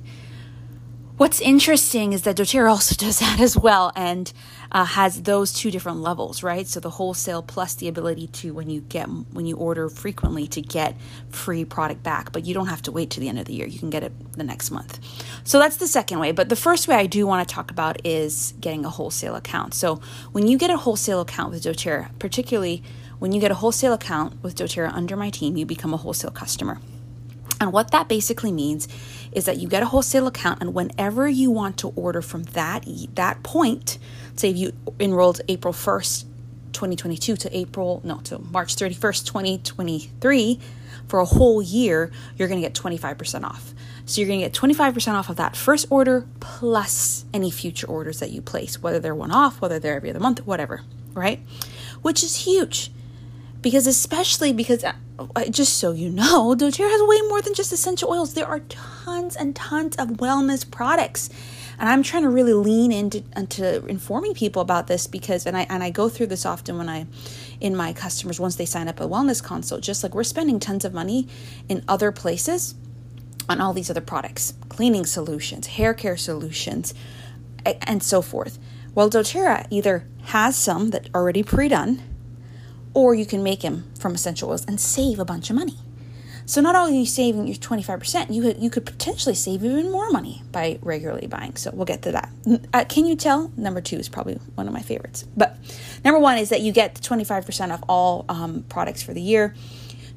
what's 1.17 1.39
interesting 1.41 2.13
is 2.13 2.23
that 2.23 2.35
doTERRA 2.37 2.69
also 2.69 2.95
does 2.95 3.19
that 3.19 3.39
as 3.39 3.57
well 3.57 3.91
and 3.95 4.31
uh, 4.75 4.83
has 4.83 5.21
those 5.23 5.53
two 5.53 5.71
different 5.71 6.01
levels, 6.01 6.43
right? 6.43 6.67
So 6.67 6.81
the 6.81 6.89
wholesale 6.89 7.41
plus 7.41 7.75
the 7.75 7.87
ability 7.87 8.27
to 8.27 8.53
when 8.53 8.69
you 8.69 8.81
get 8.81 9.05
when 9.05 9.45
you 9.45 9.55
order 9.55 9.87
frequently 9.87 10.47
to 10.47 10.61
get 10.61 10.97
free 11.29 11.63
product 11.63 12.03
back, 12.03 12.33
but 12.33 12.45
you 12.45 12.53
don't 12.53 12.67
have 12.67 12.81
to 12.81 12.91
wait 12.91 13.09
to 13.11 13.21
the 13.21 13.29
end 13.29 13.39
of 13.39 13.45
the 13.45 13.53
year. 13.53 13.67
You 13.67 13.79
can 13.79 13.89
get 13.89 14.03
it 14.03 14.11
the 14.33 14.43
next 14.43 14.71
month. 14.71 14.99
So 15.45 15.59
that's 15.59 15.77
the 15.77 15.87
second 15.87 16.19
way. 16.19 16.33
But 16.33 16.49
the 16.49 16.57
first 16.57 16.89
way 16.89 16.95
I 16.95 17.05
do 17.05 17.25
want 17.25 17.47
to 17.47 17.55
talk 17.55 17.71
about 17.71 18.05
is 18.05 18.53
getting 18.59 18.83
a 18.83 18.89
wholesale 18.89 19.37
account. 19.37 19.73
So 19.73 20.01
when 20.33 20.45
you 20.45 20.57
get 20.57 20.69
a 20.69 20.77
wholesale 20.77 21.21
account 21.21 21.51
with 21.51 21.63
doTERRA, 21.63 22.19
particularly 22.19 22.83
when 23.17 23.31
you 23.31 23.39
get 23.39 23.51
a 23.51 23.55
wholesale 23.55 23.93
account 23.93 24.43
with 24.43 24.55
doTERRA 24.57 24.91
under 24.91 25.15
my 25.15 25.29
team, 25.29 25.55
you 25.55 25.65
become 25.65 25.93
a 25.93 25.97
wholesale 25.97 26.31
customer. 26.31 26.81
And 27.61 27.71
what 27.71 27.91
that 27.91 28.09
basically 28.09 28.51
means 28.51 28.87
is 29.31 29.45
that 29.45 29.57
you 29.57 29.67
get 29.67 29.83
a 29.83 29.87
wholesale 29.87 30.27
account 30.27 30.61
and 30.61 30.73
whenever 30.73 31.27
you 31.27 31.51
want 31.51 31.77
to 31.77 31.89
order 31.95 32.21
from 32.21 32.43
that 32.43 32.85
that 33.15 33.43
point, 33.43 33.97
say 34.35 34.49
if 34.49 34.57
you 34.57 34.73
enrolled 34.99 35.41
April 35.47 35.73
1st, 35.73 36.25
2022 36.73 37.37
to 37.37 37.57
April, 37.57 38.01
no, 38.03 38.19
to 38.21 38.39
March 38.39 38.75
31st, 38.75 39.25
2023, 39.25 40.59
for 41.07 41.19
a 41.19 41.25
whole 41.25 41.61
year, 41.61 42.11
you're 42.37 42.47
going 42.47 42.61
to 42.61 42.67
get 42.67 42.73
25% 42.73 43.43
off. 43.43 43.73
So 44.05 44.21
you're 44.21 44.27
going 44.27 44.41
to 44.41 44.45
get 44.45 44.53
25% 44.53 45.13
off 45.13 45.29
of 45.29 45.37
that 45.37 45.55
first 45.55 45.87
order 45.89 46.27
plus 46.39 47.25
any 47.33 47.51
future 47.51 47.87
orders 47.87 48.19
that 48.19 48.31
you 48.31 48.41
place, 48.41 48.81
whether 48.81 48.99
they're 48.99 49.15
one 49.15 49.31
off, 49.31 49.61
whether 49.61 49.79
they're 49.79 49.95
every 49.95 50.09
other 50.09 50.19
month, 50.19 50.45
whatever, 50.45 50.81
right? 51.13 51.39
Which 52.01 52.23
is 52.23 52.45
huge 52.45 52.91
because 53.65 53.87
especially 53.87 54.53
because 54.53 54.83
uh, 54.83 54.93
just 55.49 55.77
so 55.77 55.91
you 55.91 56.07
know 56.07 56.53
doTERRA 56.55 56.87
has 56.87 57.01
way 57.01 57.19
more 57.27 57.41
than 57.41 57.55
just 57.55 57.73
essential 57.73 58.11
oils 58.11 58.35
there 58.35 58.45
are 58.45 58.59
tons 58.59 59.35
and 59.35 59.55
tons 59.55 59.95
of 59.95 60.09
wellness 60.09 60.69
products 60.69 61.31
and 61.79 61.89
i'm 61.89 62.03
trying 62.03 62.23
to 62.23 62.29
really 62.29 62.53
lean 62.53 62.91
into, 62.91 63.23
into 63.35 63.85
informing 63.87 64.33
people 64.33 64.61
about 64.61 64.87
this 64.87 65.07
because 65.07 65.45
and 65.45 65.55
i 65.57 65.65
and 65.69 65.83
i 65.83 65.89
go 65.89 66.09
through 66.09 66.27
this 66.27 66.45
often 66.45 66.77
when 66.77 66.89
i 66.89 67.05
in 67.59 67.75
my 67.75 67.93
customers 67.93 68.39
once 68.39 68.55
they 68.55 68.65
sign 68.65 68.87
up 68.87 68.99
a 68.99 69.07
wellness 69.07 69.43
consult 69.43 69.81
just 69.81 70.03
like 70.03 70.13
we're 70.13 70.23
spending 70.23 70.59
tons 70.59 70.85
of 70.85 70.93
money 70.93 71.27
in 71.69 71.83
other 71.87 72.11
places 72.11 72.75
on 73.47 73.61
all 73.61 73.73
these 73.73 73.89
other 73.89 74.01
products 74.01 74.53
cleaning 74.69 75.05
solutions 75.05 75.67
hair 75.67 75.93
care 75.93 76.17
solutions 76.17 76.93
and 77.65 78.03
so 78.03 78.21
forth 78.21 78.59
well 78.93 79.09
doterra 79.09 79.65
either 79.69 80.07
has 80.23 80.55
some 80.55 80.89
that 80.89 81.09
already 81.13 81.43
pre-done 81.43 82.01
or 82.95 83.13
you 83.13 83.25
can 83.25 83.43
make 83.43 83.59
them 83.59 83.83
from 83.99 84.15
essential 84.15 84.49
oils 84.49 84.65
and 84.65 84.79
save 84.79 85.19
a 85.19 85.25
bunch 85.25 85.51
of 85.51 85.55
money. 85.55 85.75
So 86.47 86.61
not 86.61 86.75
only 86.75 86.97
are 86.97 86.99
you 86.99 87.05
saving 87.07 87.47
your 87.47 87.55
25%, 87.55 88.31
you 88.31 88.41
could, 88.41 88.61
you 88.61 88.69
could 88.69 88.85
potentially 88.85 89.33
save 89.33 89.63
even 89.63 89.91
more 89.91 90.11
money 90.11 90.43
by 90.51 90.77
regularly 90.83 91.25
buying. 91.25 91.55
So 91.55 91.71
we'll 91.73 91.85
get 91.85 92.03
to 92.03 92.11
that. 92.11 92.29
Uh, 92.71 92.85
can 92.85 93.05
you 93.05 93.15
tell? 93.15 93.51
Number 93.57 93.81
two 93.81 93.97
is 93.97 94.09
probably 94.09 94.35
one 94.53 94.67
of 94.67 94.73
my 94.73 94.81
favorites. 94.81 95.25
But 95.35 95.57
number 96.03 96.19
one 96.19 96.37
is 96.37 96.49
that 96.49 96.61
you 96.61 96.71
get 96.71 96.95
the 96.95 97.01
25% 97.01 97.73
off 97.73 97.83
all 97.89 98.25
um, 98.29 98.63
products 98.69 99.01
for 99.01 99.13
the 99.13 99.21
year. 99.21 99.55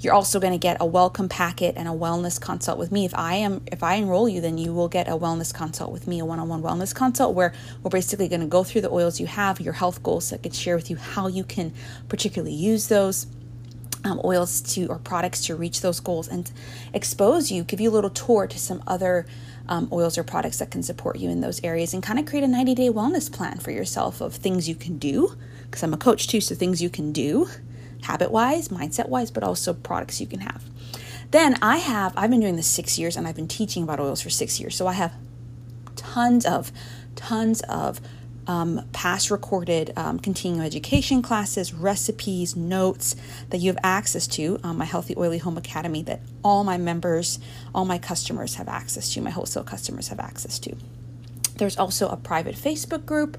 You're 0.01 0.13
also 0.15 0.39
going 0.39 0.53
to 0.53 0.59
get 0.59 0.77
a 0.81 0.87
welcome 0.87 1.29
packet 1.29 1.75
and 1.77 1.89
a 1.89 1.93
wellness 1.93 2.41
consult 2.41 2.79
with 2.79 2.93
me. 2.93 3.05
If 3.05 3.15
I 3.17 3.35
am 3.35 3.63
if 3.67 3.83
I 3.83 3.95
enroll 3.95 4.29
you, 4.29 4.41
then 4.41 4.57
you 4.57 4.73
will 4.73 4.87
get 4.87 5.09
a 5.09 5.13
wellness 5.13 5.53
consult 5.53 5.91
with 5.91 6.07
me, 6.07 6.21
a 6.21 6.25
one-on-one 6.25 6.63
wellness 6.63 6.95
consult 6.95 7.35
where 7.35 7.53
we're 7.83 7.91
basically 7.91 8.29
going 8.29 8.43
to 8.43 8.47
go 8.47 8.63
through 8.63 8.83
the 8.83 8.93
oils 8.93 9.19
you 9.19 9.27
have, 9.27 9.61
your 9.61 9.73
health 9.73 10.01
goals, 10.05 10.29
so 10.29 10.37
I 10.37 10.39
can 10.39 10.53
share 10.53 10.77
with 10.77 10.89
you 10.89 10.97
how 10.97 11.27
you 11.27 11.43
can 11.43 11.73
particularly 12.09 12.55
use 12.55 12.87
those 12.87 13.27
um, 14.05 14.21
oils 14.25 14.61
to 14.75 14.87
or 14.87 14.99
products 14.99 15.47
to 15.47 15.57
reach 15.57 15.81
those 15.81 16.01
goals 16.01 16.29
and 16.29 16.51
expose 16.93 17.51
you, 17.51 17.65
give 17.65 17.81
you 17.81 17.91
a 17.91 17.93
little 17.93 18.11
tour 18.11 18.47
to 18.47 18.59
some 18.59 18.83
other 18.87 19.27
um, 19.69 19.89
oils 19.93 20.17
or 20.17 20.25
products 20.25 20.59
that 20.59 20.71
can 20.71 20.83
support 20.83 21.19
you 21.19 21.29
in 21.29 21.41
those 21.41 21.63
areas 21.63 21.93
and 21.93 22.03
kind 22.03 22.19
of 22.19 22.27
create 22.27 22.45
a 22.45 22.49
90 22.49 22.75
day 22.75 22.89
wellness 22.89 23.31
plan 23.31 23.59
for 23.59 23.71
yourself 23.71 24.21
of 24.21 24.35
things 24.35 24.69
you 24.69 24.75
can 24.75 24.99
do. 24.99 25.37
Because 25.65 25.83
I'm 25.83 25.93
a 25.93 25.99
coach 25.99 26.29
too, 26.29 26.41
so 26.41 26.55
things 26.55 26.83
you 26.83 26.89
can 26.89 27.13
do 27.13 27.49
habit 28.03 28.31
wise, 28.31 28.69
mindset 28.69 29.09
wise, 29.09 29.31
but 29.31 29.43
also 29.43 29.75
products 29.75 30.21
you 30.21 30.27
can 30.27 30.41
have. 30.41 30.65
Then 31.31 31.57
I 31.61 31.79
have, 31.79 32.15
I've 32.17 32.31
been 32.31 32.41
doing 32.41 32.57
this 32.57 32.67
six 32.67 32.99
years 32.99 33.17
and 33.17 33.27
I've 33.27 33.37
been 33.37 33.49
teaching 33.49 33.83
about 33.83 34.01
oils 34.01 34.23
for 34.23 34.31
six 34.31 34.59
years. 34.59 34.77
So 34.77 34.87
I 34.87 34.95
have 34.95 35.13
tons 35.97 36.47
of, 36.47 36.73
tons 37.17 37.61
of 37.63 38.01
um, 38.49 38.89
past 38.93 39.31
recorded 39.31 39.93
um, 39.97 40.19
continuing 40.19 40.65
education 40.65 41.23
classes, 41.23 41.73
recipes, 41.73 42.57
notes 42.57 43.15
that 43.51 43.59
you 43.59 43.69
have 43.71 43.79
access 43.85 44.27
to 44.27 44.59
on 44.65 44.79
my 44.79 44.87
Healthy 44.87 45.15
Oily 45.17 45.39
Home 45.39 45.59
Academy 45.59 46.03
that 46.05 46.21
all 46.43 46.65
my 46.65 46.79
members, 46.79 47.39
all 47.75 47.85
my 47.85 47.99
customers 47.99 48.57
have 48.57 48.67
access 48.67 49.13
to, 49.15 49.21
my 49.21 49.31
wholesale 49.31 49.65
customers 49.65 50.09
have 50.09 50.19
access 50.19 50.59
to. 50.61 50.75
There's 51.57 51.77
also 51.77 52.09
a 52.09 52.17
private 52.17 52.57
Facebook 52.57 53.05
group 53.05 53.37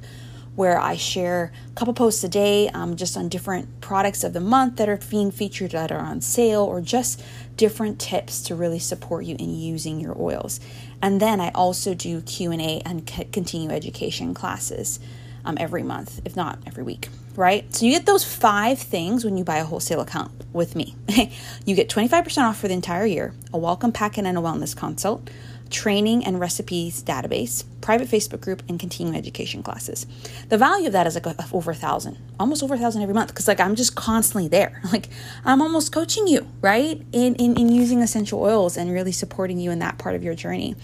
where 0.60 0.78
I 0.78 0.98
share 0.98 1.54
a 1.72 1.74
couple 1.74 1.94
posts 1.94 2.22
a 2.26 2.28
day 2.28 2.68
um, 2.74 2.98
just 2.98 3.16
on 3.16 3.30
different 3.30 3.80
products 3.80 4.26
of 4.26 4.34
the 4.34 4.42
month 4.42 4.76
that 4.76 4.90
are 4.90 5.00
being 5.10 5.32
featured 5.32 5.72
that 5.72 5.90
are 5.90 6.02
on 6.02 6.20
sale 6.20 6.64
or 6.64 6.82
just 6.82 7.24
different 7.56 7.98
tips 7.98 8.42
to 8.42 8.56
really 8.56 8.78
support 8.78 9.24
you 9.24 9.38
in 9.40 9.56
using 9.56 10.02
your 10.02 10.22
oils. 10.22 10.60
And 11.02 11.22
then 11.22 11.40
I 11.40 11.52
also 11.52 11.94
do 11.94 12.20
Q&A 12.20 12.82
and 12.86 13.08
continue 13.08 13.70
education 13.70 14.34
classes 14.34 15.00
um, 15.46 15.58
every 15.62 15.82
month, 15.82 16.20
if 16.26 16.36
not 16.36 16.60
every 16.68 16.84
week, 16.84 17.08
right? 17.38 17.74
So 17.74 17.86
you 17.86 17.94
get 17.94 18.06
those 18.06 18.26
five 18.26 18.80
things 18.80 19.24
when 19.24 19.38
you 19.38 19.46
buy 19.46 19.60
a 19.60 19.64
wholesale 19.64 20.02
account 20.02 20.34
with 20.52 20.76
me. 20.76 20.94
you 21.66 21.74
get 21.74 21.88
25% 21.88 22.38
off 22.44 22.60
for 22.60 22.68
the 22.68 22.74
entire 22.74 23.06
year, 23.06 23.34
a 23.54 23.58
welcome 23.58 23.94
packet 23.94 24.26
and 24.26 24.38
a 24.38 24.42
wellness 24.42 24.76
consult, 24.76 25.30
training 25.70 26.26
and 26.26 26.40
recipes 26.40 27.04
database, 27.04 27.64
private 27.82 28.08
Facebook 28.08 28.42
group, 28.42 28.64
and 28.68 28.80
continuing 28.80 29.18
education 29.18 29.64
classes. 29.64 30.06
The 30.50 30.58
value 30.58 30.88
of 30.88 30.94
that 30.94 31.08
is 31.08 31.16
like 31.16 31.54
over 31.54 31.72
a 31.72 31.76
thousand, 31.76 32.18
almost 32.40 32.64
over 32.64 32.76
a 32.76 32.78
thousand 32.78 33.02
every 33.02 33.14
month, 33.14 33.30
because 33.30 33.48
like 33.48 33.60
I'm 33.60 33.76
just 33.76 33.96
constantly 33.96 34.48
there. 34.48 34.82
Like 34.92 35.10
I'm 35.46 35.62
almost 35.62 35.92
coaching 35.92 36.28
you, 36.28 36.48
right? 36.62 37.00
In, 37.12 37.36
in 37.36 37.58
in 37.58 37.70
using 37.70 38.02
essential 38.02 38.42
oils 38.42 38.76
and 38.76 38.92
really 38.92 39.12
supporting 39.12 39.60
you 39.60 39.70
in 39.70 39.80
that 39.80 40.00
part 40.00 40.16
of 40.16 40.24
your 40.24 40.34
journey. 40.34 40.76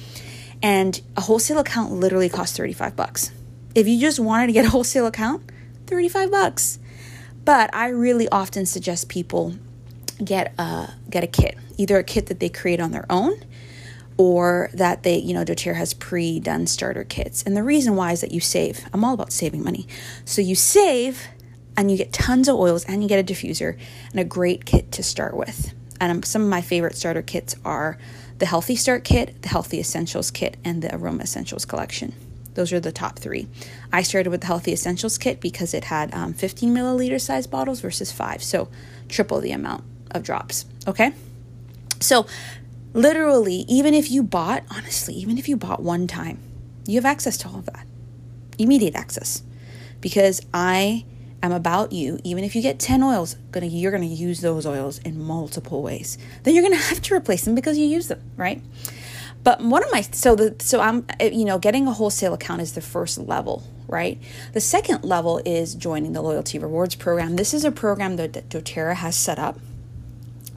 And 0.61 1.01
a 1.17 1.21
wholesale 1.21 1.57
account 1.59 1.91
literally 1.91 2.29
costs 2.29 2.55
35 2.55 2.95
bucks. 2.95 3.31
If 3.73 3.87
you 3.87 3.99
just 3.99 4.19
wanted 4.19 4.47
to 4.47 4.53
get 4.53 4.63
a 4.65 4.69
wholesale 4.69 5.07
account, 5.07 5.51
35 5.87 6.29
bucks. 6.29 6.79
But 7.43 7.73
I 7.73 7.89
really 7.89 8.29
often 8.29 8.65
suggest 8.65 9.09
people 9.09 9.55
get 10.23 10.53
a 10.59 10.93
get 11.09 11.23
a 11.23 11.27
kit, 11.27 11.57
either 11.77 11.97
a 11.97 12.03
kit 12.03 12.27
that 12.27 12.39
they 12.39 12.49
create 12.49 12.79
on 12.79 12.91
their 12.91 13.05
own 13.09 13.41
or 14.17 14.69
that 14.73 15.03
they, 15.03 15.17
you 15.17 15.33
know, 15.33 15.43
doTERRA 15.43 15.75
has 15.75 15.93
pre 15.93 16.39
done 16.39 16.67
starter 16.67 17.03
kits. 17.03 17.43
And 17.43 17.55
the 17.55 17.63
reason 17.63 17.95
why 17.95 18.11
is 18.11 18.21
that 18.21 18.31
you 18.31 18.39
save. 18.39 18.85
I'm 18.93 19.03
all 19.03 19.13
about 19.13 19.31
saving 19.31 19.63
money. 19.63 19.87
So 20.23 20.41
you 20.41 20.55
save 20.55 21.27
and 21.77 21.91
you 21.91 21.97
get 21.97 22.13
tons 22.13 22.47
of 22.47 22.55
oils 22.55 22.85
and 22.85 23.03
you 23.03 23.09
get 23.09 23.19
a 23.19 23.33
diffuser 23.33 23.77
and 24.11 24.19
a 24.19 24.23
great 24.23 24.65
kit 24.65 24.91
to 24.93 25.03
start 25.03 25.35
with. 25.35 25.73
And 25.99 26.11
um, 26.11 26.23
some 26.23 26.43
of 26.43 26.49
my 26.49 26.61
favorite 26.61 26.95
starter 26.95 27.21
kits 27.21 27.55
are 27.63 27.97
the 28.37 28.45
Healthy 28.45 28.75
Start 28.75 29.03
Kit, 29.03 29.41
the 29.41 29.49
Healthy 29.49 29.79
Essentials 29.79 30.29
Kit, 30.29 30.57
and 30.63 30.81
the 30.81 30.93
Aroma 30.93 31.23
Essentials 31.23 31.65
Collection. 31.65 32.13
Those 32.53 32.73
are 32.73 32.79
the 32.79 32.91
top 32.91 33.19
three. 33.19 33.47
I 33.91 34.01
started 34.01 34.29
with 34.29 34.41
the 34.41 34.47
Healthy 34.47 34.73
Essentials 34.73 35.17
Kit 35.17 35.39
because 35.39 35.73
it 35.73 35.85
had 35.85 36.13
um, 36.13 36.33
15 36.33 36.73
milliliter 36.73 37.19
size 37.19 37.47
bottles 37.47 37.81
versus 37.81 38.11
five, 38.11 38.43
so 38.43 38.69
triple 39.07 39.39
the 39.39 39.51
amount 39.51 39.83
of 40.11 40.23
drops. 40.23 40.65
Okay? 40.87 41.13
So 41.99 42.25
Literally, 42.95 43.65
even 43.67 43.93
if 43.93 44.09
you 44.09 44.23
bought, 44.23 44.63
honestly, 44.71 45.13
even 45.15 45.37
if 45.37 45.49
you 45.49 45.57
bought 45.57 45.83
one 45.83 46.07
time, 46.07 46.39
you 46.87 46.95
have 46.95 47.05
access 47.05 47.35
to 47.35 47.49
all 47.49 47.59
of 47.59 47.65
that. 47.65 47.85
Immediate 48.57 48.95
access. 48.95 49.43
Because 49.99 50.41
I 50.53 51.03
am 51.43 51.51
about 51.51 51.91
you, 51.91 52.19
even 52.23 52.45
if 52.45 52.55
you 52.55 52.61
get 52.61 52.79
10 52.79 53.03
oils, 53.03 53.35
gonna 53.51 53.65
you're 53.65 53.91
gonna 53.91 54.05
use 54.05 54.39
those 54.39 54.65
oils 54.65 54.99
in 54.99 55.21
multiple 55.21 55.83
ways. 55.83 56.17
Then 56.43 56.53
you're 56.53 56.63
gonna 56.63 56.77
have 56.91 57.01
to 57.01 57.13
replace 57.13 57.43
them 57.43 57.53
because 57.53 57.77
you 57.77 57.85
use 57.85 58.07
them, 58.07 58.21
right? 58.37 58.61
But 59.43 59.59
one 59.59 59.83
of 59.83 59.91
my 59.91 59.99
so 59.99 60.33
the 60.33 60.55
so 60.59 60.79
I'm 60.79 61.05
eh, 61.19 61.31
you 61.33 61.43
know 61.43 61.59
getting 61.59 61.87
a 61.87 61.91
wholesale 61.91 62.33
account 62.33 62.61
is 62.61 62.75
the 62.75 62.81
first 62.81 63.17
level, 63.17 63.61
right? 63.89 64.21
The 64.53 64.61
second 64.61 65.03
level 65.03 65.41
is 65.45 65.75
joining 65.75 66.13
the 66.13 66.21
loyalty 66.21 66.59
rewards 66.59 66.95
program. 66.95 67.35
This 67.35 67.53
is 67.53 67.65
a 67.65 67.71
program 67.71 68.15
that, 68.15 68.31
that 68.33 68.47
doTERRA 68.47 68.95
has 68.95 69.17
set 69.17 69.37
up 69.37 69.59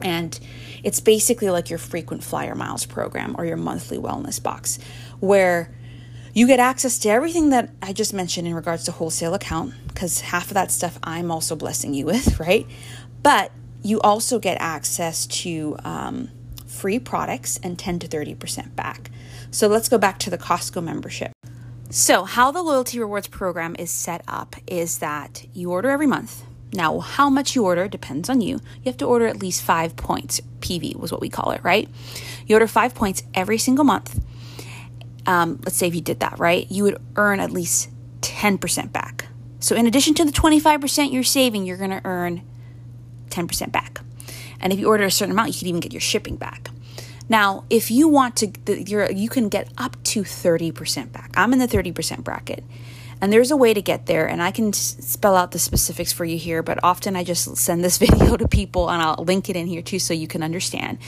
and 0.01 0.39
it's 0.83 0.99
basically 0.99 1.49
like 1.49 1.69
your 1.69 1.79
frequent 1.79 2.23
flyer 2.23 2.55
miles 2.55 2.85
program 2.85 3.35
or 3.37 3.45
your 3.45 3.57
monthly 3.57 3.97
wellness 3.97 4.41
box, 4.41 4.79
where 5.19 5.73
you 6.33 6.47
get 6.47 6.59
access 6.59 6.99
to 6.99 7.09
everything 7.09 7.49
that 7.49 7.71
I 7.81 7.93
just 7.93 8.13
mentioned 8.13 8.47
in 8.47 8.53
regards 8.53 8.83
to 8.85 8.91
wholesale 8.91 9.33
account, 9.33 9.73
because 9.87 10.21
half 10.21 10.47
of 10.47 10.53
that 10.53 10.71
stuff 10.71 10.99
I'm 11.03 11.31
also 11.31 11.55
blessing 11.55 11.93
you 11.93 12.05
with, 12.05 12.39
right? 12.41 12.65
But 13.23 13.51
you 13.81 13.99
also 14.01 14.39
get 14.39 14.57
access 14.59 15.25
to 15.27 15.77
um, 15.83 16.29
free 16.67 16.99
products 16.99 17.59
and 17.63 17.77
10 17.77 17.99
to 17.99 18.07
30% 18.07 18.75
back. 18.75 19.11
So 19.51 19.67
let's 19.67 19.89
go 19.89 19.97
back 19.97 20.19
to 20.19 20.29
the 20.29 20.37
Costco 20.37 20.83
membership. 20.83 21.31
So, 21.91 22.23
how 22.23 22.51
the 22.51 22.61
loyalty 22.61 22.99
rewards 22.99 23.27
program 23.27 23.75
is 23.79 23.89
set 23.89 24.21
up 24.27 24.55
is 24.67 24.99
that 24.99 25.47
you 25.55 25.71
order 25.71 25.89
every 25.89 26.05
month 26.05 26.43
now, 26.71 26.99
how 26.99 27.29
much 27.29 27.55
you 27.55 27.65
order 27.65 27.87
depends 27.87 28.29
on 28.29 28.41
you. 28.41 28.55
You 28.57 28.85
have 28.85 28.97
to 28.97 29.05
order 29.05 29.27
at 29.27 29.39
least 29.39 29.61
five 29.61 29.95
points. 29.95 30.39
PV 30.59 30.95
was 30.97 31.11
what 31.11 31.21
we 31.21 31.29
call 31.29 31.51
it, 31.51 31.63
right? 31.63 31.89
You 32.45 32.55
order 32.55 32.67
five 32.67 32.93
points 32.93 33.23
every 33.33 33.57
single 33.57 33.85
month. 33.85 34.23
Um, 35.25 35.59
let's 35.63 35.77
say 35.77 35.87
if 35.87 35.95
you 35.95 36.01
did 36.01 36.19
that, 36.19 36.37
right? 36.37 36.69
You 36.69 36.83
would 36.83 37.01
earn 37.15 37.39
at 37.39 37.51
least 37.51 37.89
10% 38.21 38.91
back. 38.91 39.27
So, 39.59 39.75
in 39.75 39.87
addition 39.87 40.13
to 40.15 40.25
the 40.25 40.31
25% 40.31 41.11
you're 41.11 41.23
saving, 41.23 41.65
you're 41.65 41.77
going 41.77 41.89
to 41.89 42.01
earn 42.05 42.43
10% 43.29 43.71
back. 43.71 44.01
And 44.59 44.71
if 44.71 44.79
you 44.79 44.87
order 44.87 45.03
a 45.03 45.11
certain 45.11 45.31
amount, 45.31 45.49
you 45.49 45.59
can 45.59 45.67
even 45.67 45.79
get 45.79 45.91
your 45.91 46.01
shipping 46.01 46.35
back. 46.35 46.69
Now, 47.27 47.65
if 47.69 47.91
you 47.91 48.07
want 48.07 48.37
to, 48.37 48.51
you're, 48.67 49.11
you 49.11 49.29
can 49.29 49.49
get 49.49 49.69
up 49.77 50.01
to 50.05 50.23
30% 50.23 51.11
back. 51.11 51.31
I'm 51.35 51.53
in 51.53 51.59
the 51.59 51.67
30% 51.67 52.23
bracket. 52.23 52.63
And 53.21 53.33
there's 53.33 53.51
a 53.51 53.57
way 53.57 53.73
to 53.73 53.81
get 53.81 54.05
there, 54.05 54.27
and 54.27 54.41
I 54.41 54.51
can 54.51 54.71
spell 54.71 55.35
out 55.35 55.51
the 55.51 55.59
specifics 55.59 56.13
for 56.13 56.23
you 56.23 56.37
here, 56.37 56.63
but 56.63 56.79
often 56.83 57.15
I 57.15 57.23
just 57.23 57.57
send 57.57 57.83
this 57.83 57.97
video 58.05 58.37
to 58.37 58.47
people 58.47 58.89
and 58.89 59.01
I'll 59.01 59.23
link 59.23 59.49
it 59.49 59.55
in 59.55 59.67
here 59.67 59.81
too 59.81 59.99
so 59.99 60.13
you 60.13 60.27
can 60.27 60.41
understand. 60.41 60.99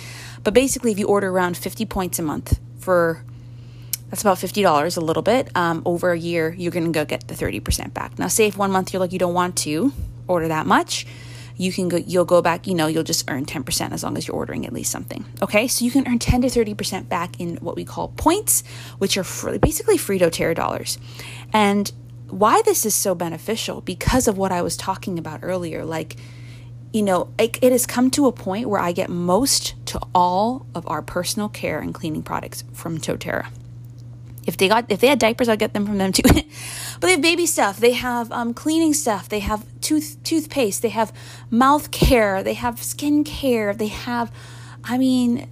But 0.44 0.53
basically, 0.53 0.91
if 0.91 1.00
you 1.00 1.08
order 1.08 1.30
around 1.30 1.58
50 1.58 1.86
points 1.86 2.20
a 2.20 2.24
month 2.24 2.60
for 2.80 3.24
that's 4.10 4.22
about 4.22 4.38
$50 4.38 4.98
a 4.98 5.00
little 5.00 5.24
bit 5.24 5.56
um, 5.56 5.82
over 5.86 6.12
a 6.12 6.18
year 6.18 6.53
you're 6.58 6.72
going 6.72 6.86
to 6.86 6.91
go 6.91 7.06
get 7.06 7.27
the 7.27 7.34
30% 7.34 7.94
back. 7.94 8.20
Now 8.20 8.27
say 8.27 8.48
if 8.48 8.58
one 8.58 8.72
month 8.72 8.91
you're 8.91 9.00
like 9.00 9.13
you 9.13 9.20
don't 9.20 9.34
want 9.34 9.56
to 9.60 9.94
order 10.27 10.50
that 10.50 10.68
much 10.68 11.08
you 11.56 11.72
can 11.72 11.88
go 11.88 11.98
you'll 11.98 12.25
go 12.25 12.41
back 12.41 12.68
you 12.68 12.75
know 12.75 12.88
you'll 12.88 13.03
just 13.03 13.30
earn 13.30 13.46
10% 13.46 13.91
as 13.91 14.03
long 14.03 14.18
as 14.18 14.27
you're 14.27 14.36
ordering 14.36 14.65
at 14.65 14.74
least 14.74 14.91
something 14.91 15.25
okay? 15.41 15.68
So 15.68 15.86
you 15.86 15.91
can 15.91 16.06
earn 16.08 16.20
10 16.20 16.41
to 16.41 16.48
30% 16.48 17.08
back 17.08 17.39
in 17.39 17.56
what 17.58 17.75
we 17.77 17.86
call 17.86 18.10
points 18.10 18.63
which 18.98 19.18
are 19.18 19.24
free, 19.24 19.58
basically 19.58 19.98
free 19.98 20.20
doterra 20.20 20.56
dollars. 20.56 20.98
And 21.53 21.91
why 22.32 22.62
this 22.64 22.86
is 22.86 22.96
so 22.96 23.16
beneficial 23.16 23.82
because 23.82 24.28
of 24.28 24.38
what 24.38 24.52
I 24.52 24.62
was 24.62 24.78
talking 24.78 25.20
about 25.20 25.42
earlier. 25.44 25.86
Like, 25.86 26.18
you 26.94 27.02
know, 27.02 27.34
it, 27.38 27.58
it, 27.62 27.72
has 27.72 27.86
come 27.86 28.10
to 28.12 28.28
a 28.28 28.32
point 28.32 28.68
where 28.70 28.80
I 28.80 28.92
get 28.92 29.10
most 29.10 29.76
to 29.88 30.00
all 30.14 30.66
of 30.76 30.88
our 30.88 31.02
personal 31.02 31.50
care 31.50 31.80
and 31.80 31.94
cleaning 31.94 32.24
products 32.24 32.64
from 32.74 32.98
doTERRA. 32.98 33.48
If 34.48 34.58
they 34.58 34.68
got 34.68 34.92
if 34.92 35.00
they 35.00 35.08
had 35.08 35.20
diapers, 35.20 35.48
I'd 35.48 35.60
get 35.60 35.74
them 35.74 35.86
from 35.86 36.00
them 36.00 36.12
too. 36.12 36.24
but 36.26 37.02
they 37.02 37.12
have 37.12 37.22
baby 37.22 37.46
stuff, 37.46 37.78
they 37.78 37.94
have 37.94 38.32
um, 38.32 38.56
cleaning 38.56 38.94
stuff, 38.94 39.30
they 39.30 39.40
have 39.40 39.66
tooth 39.82 40.18
toothpaste, 40.24 40.82
they 40.82 40.90
have 40.90 41.14
mouth 41.52 41.92
care, 41.92 42.42
they 42.42 42.56
have 42.56 42.82
skin 42.82 43.24
care, 43.24 43.74
they 43.76 43.88
have, 43.88 44.32
I 44.84 44.98
mean, 44.98 45.48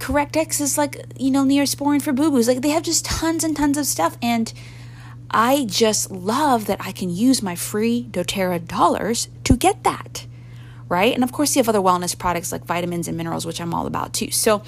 Correct 0.00 0.36
X 0.36 0.60
is 0.60 0.76
like 0.78 0.96
you 1.18 1.30
know 1.30 1.44
Neosporin 1.44 2.02
for 2.02 2.12
boo 2.12 2.30
boos. 2.30 2.48
Like 2.48 2.62
they 2.62 2.70
have 2.70 2.82
just 2.82 3.04
tons 3.04 3.44
and 3.44 3.56
tons 3.56 3.76
of 3.76 3.86
stuff 3.86 4.16
and 4.22 4.52
I 5.30 5.64
just 5.64 6.10
love 6.10 6.66
that 6.66 6.80
I 6.80 6.90
can 6.92 7.08
use 7.08 7.40
my 7.42 7.54
free 7.54 8.08
doTERRA 8.10 8.66
dollars 8.66 9.28
to 9.44 9.56
get 9.56 9.84
that, 9.84 10.26
right? 10.88 11.14
And 11.14 11.22
of 11.22 11.30
course, 11.30 11.54
you 11.54 11.60
have 11.60 11.68
other 11.68 11.78
wellness 11.78 12.18
products 12.18 12.50
like 12.50 12.64
vitamins 12.64 13.06
and 13.06 13.16
minerals, 13.16 13.46
which 13.46 13.60
I'm 13.60 13.72
all 13.72 13.86
about 13.86 14.12
too. 14.12 14.30
So, 14.32 14.62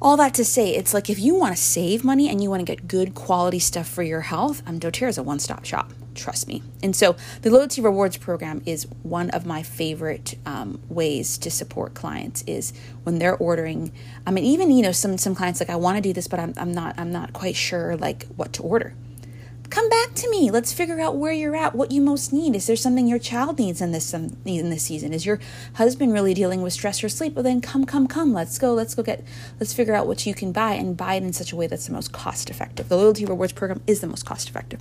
all 0.00 0.16
that 0.16 0.32
to 0.34 0.44
say, 0.44 0.76
it's 0.76 0.94
like 0.94 1.10
if 1.10 1.18
you 1.18 1.34
want 1.34 1.56
to 1.56 1.60
save 1.60 2.04
money 2.04 2.28
and 2.28 2.40
you 2.40 2.48
want 2.48 2.60
to 2.60 2.64
get 2.64 2.86
good 2.86 3.14
quality 3.14 3.58
stuff 3.58 3.88
for 3.88 4.02
your 4.04 4.20
health, 4.22 4.62
um, 4.64 4.78
doTERRA 4.78 5.08
is 5.08 5.18
a 5.18 5.22
one 5.24 5.40
stop 5.40 5.64
shop. 5.64 5.92
trust 6.14 6.48
me. 6.48 6.62
And 6.82 6.94
so 6.96 7.16
the 7.42 7.50
loyalty 7.50 7.80
rewards 7.80 8.16
program 8.16 8.62
is 8.64 8.86
one 9.02 9.28
of 9.30 9.44
my 9.44 9.62
favorite 9.62 10.36
um, 10.46 10.80
ways 10.88 11.36
to 11.38 11.50
support 11.50 11.94
clients 11.94 12.42
is 12.46 12.72
when 13.02 13.18
they're 13.18 13.36
ordering. 13.36 13.92
I 14.26 14.30
mean, 14.30 14.44
even 14.44 14.70
you 14.70 14.82
know 14.82 14.92
some 14.92 15.18
some 15.18 15.34
clients 15.34 15.60
like 15.60 15.68
I 15.68 15.76
want 15.76 15.96
to 15.96 16.00
do 16.00 16.12
this, 16.12 16.26
but 16.26 16.40
I'm 16.40 16.54
I'm 16.56 16.72
not 16.72 16.94
I'm 16.96 17.12
not 17.12 17.32
quite 17.32 17.56
sure 17.56 17.96
like 17.96 18.26
what 18.36 18.52
to 18.54 18.62
order. 18.62 18.94
Come 19.70 19.88
back 19.90 20.14
to 20.14 20.30
me. 20.30 20.50
Let's 20.50 20.72
figure 20.72 20.98
out 20.98 21.16
where 21.16 21.32
you're 21.32 21.54
at, 21.54 21.74
what 21.74 21.90
you 21.90 22.00
most 22.00 22.32
need. 22.32 22.56
Is 22.56 22.66
there 22.66 22.76
something 22.76 23.06
your 23.06 23.18
child 23.18 23.58
needs 23.58 23.80
in 23.80 23.92
this 23.92 24.14
in 24.14 24.70
this 24.70 24.84
season? 24.84 25.12
Is 25.12 25.26
your 25.26 25.40
husband 25.74 26.12
really 26.12 26.32
dealing 26.32 26.62
with 26.62 26.72
stress 26.72 27.04
or 27.04 27.08
sleep? 27.08 27.34
Well, 27.34 27.42
then 27.42 27.60
come, 27.60 27.84
come, 27.84 28.06
come. 28.06 28.32
Let's 28.32 28.58
go. 28.58 28.72
Let's 28.72 28.94
go 28.94 29.02
get. 29.02 29.24
Let's 29.60 29.74
figure 29.74 29.94
out 29.94 30.06
what 30.06 30.24
you 30.24 30.34
can 30.34 30.52
buy 30.52 30.72
and 30.72 30.96
buy 30.96 31.14
it 31.14 31.22
in 31.22 31.32
such 31.32 31.52
a 31.52 31.56
way 31.56 31.66
that's 31.66 31.86
the 31.86 31.92
most 31.92 32.12
cost 32.12 32.48
effective. 32.48 32.88
The 32.88 32.96
loyalty 32.96 33.26
rewards 33.26 33.52
program 33.52 33.82
is 33.86 34.00
the 34.00 34.06
most 34.06 34.24
cost 34.24 34.48
effective 34.48 34.80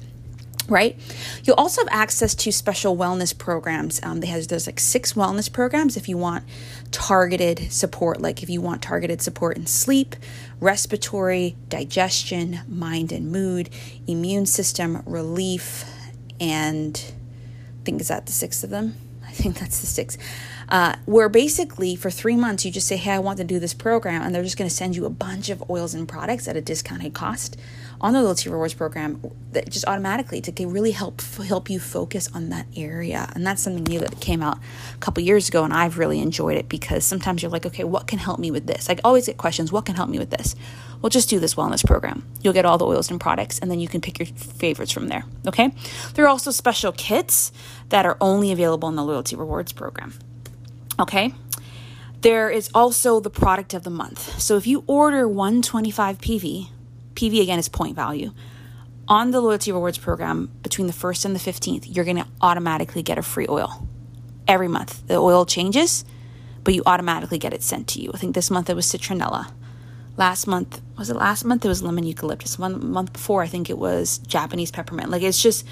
right? 0.70 0.98
You'll 1.44 1.56
also 1.56 1.82
have 1.82 1.90
access 1.92 2.36
to 2.36 2.52
special 2.52 2.96
wellness 2.96 3.38
programs. 3.38 4.02
Um, 4.04 4.20
they 4.20 4.28
has 4.28 4.48
there's 4.48 4.68
like 4.68 4.80
six 4.80 5.14
wellness 5.14 5.52
programs 5.52 5.98
if 5.98 6.10
you 6.10 6.18
want 6.18 6.44
targeted 6.92 7.72
support, 7.72 8.22
like 8.22 8.44
if 8.44 8.50
you 8.50 8.62
want 8.62 8.82
targeted 8.82 9.22
support 9.22 9.58
in 9.58 9.66
sleep, 9.66 10.16
respiratory, 10.60 11.56
digestion, 11.70 12.60
mind 12.68 13.12
and 13.12 13.32
mood, 13.32 13.70
immune 14.08 14.46
system, 14.46 15.04
relief, 15.06 15.86
and 16.40 17.14
I 17.82 17.84
think 17.84 18.02
is 18.02 18.10
that 18.10 18.26
the 18.26 18.32
six 18.32 18.64
of 18.64 18.70
them. 18.70 18.96
I 19.26 19.32
think 19.32 19.58
that's 19.60 19.80
the 19.80 19.88
six. 19.88 20.18
Uh, 20.70 20.96
where 21.06 21.30
basically 21.30 21.96
for 21.96 22.10
three 22.10 22.36
months 22.36 22.66
you 22.66 22.72
just 22.72 22.88
say, 22.88 22.98
"Hey, 22.98 23.12
I 23.12 23.20
want 23.20 23.38
to 23.38 23.46
do 23.46 23.58
this 23.60 23.74
program," 23.74 24.22
and 24.22 24.36
they're 24.36 24.44
just 24.44 24.58
going 24.58 24.70
to 24.70 24.76
send 24.76 24.98
you 24.98 25.06
a 25.06 25.10
bunch 25.10 25.50
of 25.50 25.64
oils 25.70 25.94
and 25.94 26.08
products 26.08 26.48
at 26.48 26.58
a 26.58 26.62
discounted 26.62 27.14
cost 27.14 27.56
on 28.00 28.14
the 28.14 28.22
loyalty 28.22 28.50
rewards 28.50 28.74
program 28.74 29.22
that 29.52 29.70
just 29.70 29.88
automatically 29.88 30.42
to 30.42 30.68
really 30.68 30.92
help 30.92 31.22
help 31.48 31.70
you 31.70 31.80
focus 31.80 32.30
on 32.34 32.50
that 32.50 32.68
area. 32.76 33.30
And 33.34 33.46
that's 33.46 33.62
something 33.62 33.84
new 33.84 34.00
that 34.00 34.20
came 34.20 34.44
out 34.44 34.60
a 34.94 34.98
couple 34.98 35.24
years 35.24 35.50
ago 35.50 35.64
and 35.64 35.74
i've 35.74 35.98
really 35.98 36.20
enjoyed 36.20 36.58
it 36.58 36.70
because 36.70 37.06
sometimes 37.06 37.42
you're 37.42 37.52
like 37.52 37.66
okay 37.66 37.84
what 37.84 38.08
can 38.08 38.20
help 38.20 38.40
me 38.40 38.52
with 38.52 38.68
this? 38.68 38.90
I 38.90 38.98
always 39.04 39.26
get 39.26 39.38
questions 39.38 39.72
what 39.72 39.86
can 39.86 39.96
help 39.96 40.10
me 40.10 40.20
with 40.20 40.30
this? 40.30 40.56
Well 41.02 41.10
just 41.10 41.30
do 41.30 41.40
this 41.40 41.56
wellness 41.56 41.86
program. 41.86 42.26
You'll 42.42 42.54
get 42.54 42.66
all 42.66 42.78
the 42.78 42.86
oils 42.86 43.10
and 43.10 43.20
products 43.20 43.60
and 43.60 43.70
then 43.72 43.80
you 43.80 43.88
can 43.88 44.02
pick 44.02 44.20
your 44.20 44.28
favorites 44.28 44.92
from 44.92 45.08
there 45.08 45.24
okay? 45.48 45.72
There 46.14 46.26
are 46.26 46.30
also 46.30 46.52
special 46.52 46.92
kits 46.92 47.52
that 47.90 48.06
are 48.06 48.18
only 48.22 48.52
available 48.52 48.90
in 48.90 48.96
the 48.96 49.04
loyalty 49.04 49.36
rewards 49.36 49.74
program 49.74 50.14
okay? 51.00 51.34
There 52.22 52.50
is 52.50 52.70
also 52.74 53.20
the 53.20 53.30
product 53.30 53.76
of 53.76 53.84
the 53.84 53.92
month. 53.92 54.42
So 54.42 54.58
if 54.58 54.66
you 54.66 54.84
order 54.88 55.28
125 55.28 56.18
pv 56.18 56.70
PV 57.18 57.42
again 57.42 57.60
is 57.60 57.68
point 57.68 57.96
value. 57.96 58.32
On 59.08 59.32
the 59.32 59.42
loyalty 59.42 59.72
rewards 59.72 59.98
program, 59.98 60.52
between 60.62 60.88
the 60.88 60.94
1st 60.94 61.26
and 61.26 61.36
the 61.36 61.40
15th, 61.40 61.86
you're 61.88 62.06
going 62.06 62.18
to 62.18 62.28
automatically 62.42 63.02
get 63.02 63.18
a 63.18 63.24
free 63.24 63.48
oil 63.50 63.88
every 64.48 64.68
month. 64.68 65.06
The 65.08 65.16
oil 65.16 65.46
changes, 65.46 66.06
but 66.64 66.76
you 66.76 66.84
automatically 66.86 67.40
get 67.40 67.54
it 67.54 67.64
sent 67.64 67.88
to 67.90 68.02
you. 68.02 68.12
I 68.14 68.18
think 68.18 68.36
this 68.36 68.52
month 68.52 68.70
it 68.70 68.76
was 68.76 68.86
citronella. 68.86 69.52
Last 70.16 70.46
month, 70.46 70.82
was 70.98 71.10
it 71.10 71.16
last 71.16 71.44
month? 71.46 71.66
It 71.66 71.70
was 71.70 71.82
lemon 71.82 72.04
eucalyptus. 72.04 72.60
One 72.60 72.92
month 72.92 73.14
before, 73.14 73.42
I 73.42 73.48
think 73.48 73.70
it 73.70 73.78
was 73.78 74.20
Japanese 74.20 74.72
peppermint. 74.72 75.10
Like 75.10 75.24
it's 75.24 75.42
just 75.42 75.66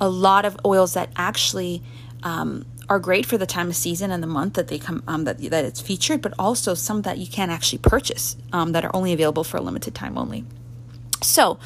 a 0.00 0.08
lot 0.08 0.44
of 0.44 0.56
oils 0.64 0.94
that 0.94 1.10
actually 1.16 1.82
um, 2.22 2.64
are 2.88 2.98
great 2.98 3.26
for 3.26 3.38
the 3.38 3.46
time 3.46 3.68
of 3.68 3.76
season 3.76 4.10
and 4.10 4.22
the 4.22 4.26
month 4.26 4.54
that 4.54 4.68
they 4.68 4.78
come 4.78 5.02
um, 5.08 5.24
that 5.24 5.38
that 5.50 5.64
it's 5.64 5.80
featured, 5.80 6.20
but 6.20 6.34
also 6.38 6.74
some 6.74 7.02
that 7.02 7.18
you 7.18 7.26
can't 7.26 7.50
actually 7.50 7.78
purchase 7.78 8.36
um, 8.52 8.72
that 8.72 8.84
are 8.84 8.94
only 8.94 9.12
available 9.12 9.44
for 9.44 9.56
a 9.56 9.60
limited 9.60 9.94
time 9.94 10.18
only. 10.18 10.44
So, 11.22 11.58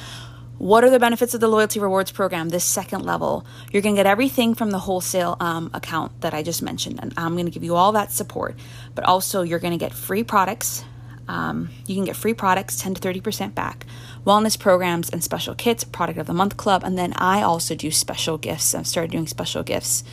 what 0.59 0.85
are 0.85 0.91
the 0.91 0.99
benefits 0.99 1.35
of 1.35 1.41
the 1.41 1.49
loyalty 1.49 1.81
rewards 1.81 2.11
program? 2.11 2.49
This 2.49 2.65
second 2.65 3.05
level, 3.05 3.45
you're 3.73 3.83
going 3.83 3.95
to 3.95 3.99
get 3.99 4.07
everything 4.07 4.55
from 4.55 4.71
the 4.71 4.79
wholesale 4.79 5.37
um, 5.39 5.71
account 5.75 6.19
that 6.23 6.33
I 6.33 6.43
just 6.43 6.63
mentioned, 6.63 6.99
and 7.03 7.13
I'm 7.17 7.35
going 7.35 7.45
to 7.45 7.53
give 7.53 7.63
you 7.63 7.75
all 7.75 7.93
that 7.93 8.11
support. 8.11 8.57
But 8.95 9.05
also, 9.05 9.43
you're 9.43 9.59
going 9.59 9.79
to 9.79 9.79
get 9.79 9.93
free 9.93 10.25
products. 10.25 10.83
Um, 11.29 11.71
you 11.87 11.95
can 11.95 12.05
get 12.05 12.17
free 12.17 12.33
products, 12.33 12.81
10 12.81 12.95
to 12.95 13.01
30% 13.01 13.55
back, 13.55 13.85
wellness 14.25 14.59
programs, 14.59 15.11
and 15.11 15.23
special 15.23 15.55
kits, 15.55 15.85
product 15.85 16.19
of 16.19 16.27
the 16.27 16.33
month 16.33 16.57
club. 16.57 16.83
And 16.85 16.97
then 16.97 17.13
I 17.17 17.43
also 17.43 17.75
do 17.75 17.91
special 17.91 18.39
gifts. 18.39 18.75
I've 18.75 18.87
started 18.87 19.11
doing 19.11 19.27
special 19.27 19.63
gifts. 19.63 20.05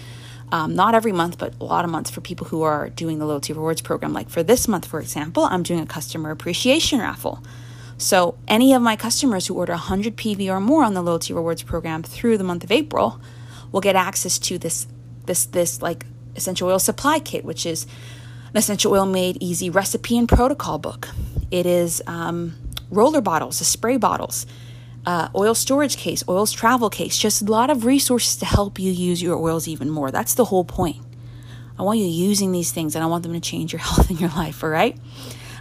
Um, 0.51 0.75
not 0.75 0.93
every 0.93 1.11
month, 1.11 1.37
but 1.37 1.53
a 1.61 1.63
lot 1.63 1.85
of 1.85 1.91
months 1.91 2.09
for 2.11 2.21
people 2.21 2.47
who 2.47 2.63
are 2.63 2.89
doing 2.89 3.19
the 3.19 3.25
loyalty 3.25 3.53
rewards 3.53 3.81
program. 3.81 4.11
Like 4.11 4.29
for 4.29 4.43
this 4.43 4.67
month, 4.67 4.85
for 4.85 4.99
example, 4.99 5.43
I'm 5.45 5.63
doing 5.63 5.79
a 5.79 5.85
customer 5.85 6.31
appreciation 6.31 6.99
raffle. 6.99 7.41
So, 7.97 8.37
any 8.47 8.73
of 8.73 8.81
my 8.81 8.95
customers 8.95 9.47
who 9.47 9.55
order 9.55 9.73
100 9.73 10.17
PV 10.17 10.49
or 10.49 10.59
more 10.59 10.83
on 10.83 10.93
the 10.93 11.01
loyalty 11.01 11.33
rewards 11.33 11.63
program 11.63 12.03
through 12.03 12.37
the 12.37 12.43
month 12.43 12.63
of 12.63 12.71
April 12.71 13.21
will 13.71 13.81
get 13.81 13.95
access 13.95 14.37
to 14.39 14.57
this 14.57 14.87
this 15.25 15.45
this 15.45 15.81
like 15.81 16.05
essential 16.35 16.69
oil 16.69 16.79
supply 16.79 17.19
kit, 17.19 17.45
which 17.45 17.65
is 17.65 17.85
an 18.49 18.57
essential 18.57 18.93
oil 18.93 19.05
made 19.05 19.37
easy 19.41 19.69
recipe 19.69 20.17
and 20.17 20.27
protocol 20.27 20.79
book. 20.79 21.09
It 21.51 21.65
is 21.65 22.01
um, 22.07 22.55
roller 22.89 23.21
bottles, 23.21 23.57
spray 23.57 23.97
bottles, 23.97 24.45
uh, 25.05 25.29
oil 25.35 25.55
storage 25.55 25.97
case, 25.97 26.23
oils 26.27 26.51
travel 26.51 26.89
case, 26.89 27.17
just 27.17 27.41
a 27.41 27.45
lot 27.45 27.69
of 27.69 27.85
resources 27.85 28.35
to 28.37 28.45
help 28.45 28.79
you 28.79 28.91
use 28.91 29.21
your 29.21 29.37
oils 29.37 29.67
even 29.67 29.89
more. 29.89 30.11
That's 30.11 30.33
the 30.33 30.45
whole 30.45 30.65
point. 30.65 30.97
I 31.77 31.83
want 31.83 31.99
you 31.99 32.05
using 32.05 32.51
these 32.51 32.71
things 32.71 32.95
and 32.95 33.03
I 33.03 33.07
want 33.07 33.23
them 33.23 33.33
to 33.33 33.39
change 33.39 33.73
your 33.73 33.79
health 33.81 34.09
and 34.09 34.19
your 34.19 34.29
life, 34.29 34.63
all 34.63 34.69
right? 34.69 34.97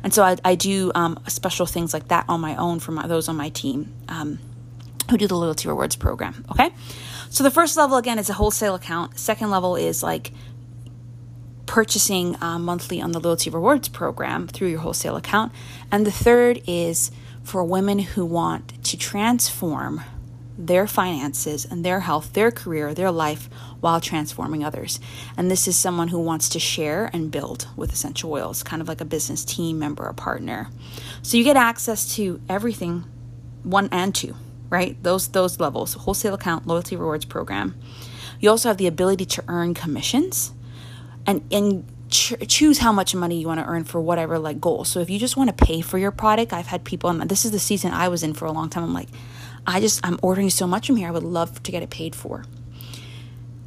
And 0.02 0.12
so 0.12 0.22
I, 0.22 0.36
I 0.44 0.54
do 0.54 0.90
um, 0.94 1.18
special 1.28 1.66
things 1.66 1.94
like 1.94 2.08
that 2.08 2.24
on 2.28 2.40
my 2.40 2.56
own 2.56 2.80
for 2.80 2.92
my, 2.92 3.06
those 3.06 3.28
on 3.28 3.36
my 3.36 3.50
team 3.50 3.92
um, 4.08 4.38
who 5.10 5.16
do 5.16 5.26
the 5.26 5.36
loyalty 5.36 5.68
rewards 5.68 5.96
program. 5.96 6.44
Okay. 6.50 6.70
So 7.30 7.44
the 7.44 7.50
first 7.50 7.76
level, 7.76 7.96
again, 7.96 8.18
is 8.18 8.28
a 8.28 8.34
wholesale 8.34 8.74
account. 8.74 9.18
Second 9.18 9.50
level 9.50 9.76
is 9.76 10.02
like 10.02 10.32
purchasing 11.66 12.36
uh, 12.42 12.58
monthly 12.58 13.00
on 13.00 13.12
the 13.12 13.20
loyalty 13.20 13.48
rewards 13.48 13.88
program 13.88 14.46
through 14.46 14.68
your 14.68 14.80
wholesale 14.80 15.16
account. 15.16 15.52
And 15.90 16.06
the 16.06 16.12
third 16.12 16.60
is 16.66 17.10
for 17.42 17.64
women 17.64 17.98
who 18.00 18.26
want 18.26 18.84
to 18.84 18.96
transform 18.96 20.02
their 20.56 20.86
finances 20.86 21.64
and 21.64 21.84
their 21.84 22.00
health, 22.00 22.32
their 22.32 22.50
career, 22.50 22.94
their 22.94 23.10
life 23.10 23.48
while 23.80 24.00
transforming 24.00 24.64
others. 24.64 25.00
And 25.36 25.50
this 25.50 25.66
is 25.66 25.76
someone 25.76 26.08
who 26.08 26.20
wants 26.20 26.48
to 26.50 26.58
share 26.58 27.10
and 27.12 27.30
build 27.30 27.68
with 27.76 27.92
essential 27.92 28.32
oils, 28.32 28.62
kind 28.62 28.82
of 28.82 28.88
like 28.88 29.00
a 29.00 29.04
business 29.04 29.44
team 29.44 29.78
member, 29.78 30.04
a 30.04 30.14
partner. 30.14 30.68
So 31.22 31.36
you 31.36 31.44
get 31.44 31.56
access 31.56 32.14
to 32.16 32.40
everything, 32.48 33.04
one 33.62 33.88
and 33.90 34.14
two, 34.14 34.36
right? 34.70 35.00
Those 35.02 35.28
those 35.28 35.58
levels, 35.58 35.94
wholesale 35.94 36.34
account, 36.34 36.66
loyalty 36.66 36.96
rewards 36.96 37.24
program. 37.24 37.74
You 38.40 38.50
also 38.50 38.68
have 38.68 38.78
the 38.78 38.86
ability 38.86 39.24
to 39.26 39.44
earn 39.48 39.74
commissions 39.74 40.52
and 41.26 41.42
and 41.50 41.84
choose 42.12 42.78
how 42.78 42.92
much 42.92 43.14
money 43.14 43.40
you 43.40 43.46
want 43.46 43.58
to 43.58 43.66
earn 43.66 43.84
for 43.84 44.00
whatever 44.00 44.38
like 44.38 44.60
goal. 44.60 44.84
So 44.84 45.00
if 45.00 45.08
you 45.08 45.18
just 45.18 45.36
want 45.36 45.56
to 45.56 45.64
pay 45.64 45.80
for 45.80 45.96
your 45.96 46.10
product, 46.10 46.52
I've 46.52 46.66
had 46.66 46.84
people 46.84 47.08
and 47.08 47.30
this 47.30 47.46
is 47.46 47.52
the 47.52 47.58
season 47.58 47.92
I 47.92 48.08
was 48.08 48.22
in 48.22 48.34
for 48.34 48.44
a 48.44 48.52
long 48.52 48.68
time. 48.68 48.84
I'm 48.84 48.92
like 48.92 49.08
I 49.66 49.80
just, 49.80 50.04
I'm 50.04 50.18
ordering 50.22 50.50
so 50.50 50.66
much 50.66 50.86
from 50.86 50.96
here. 50.96 51.08
I 51.08 51.10
would 51.10 51.22
love 51.22 51.62
to 51.62 51.72
get 51.72 51.82
it 51.82 51.90
paid 51.90 52.14
for. 52.14 52.44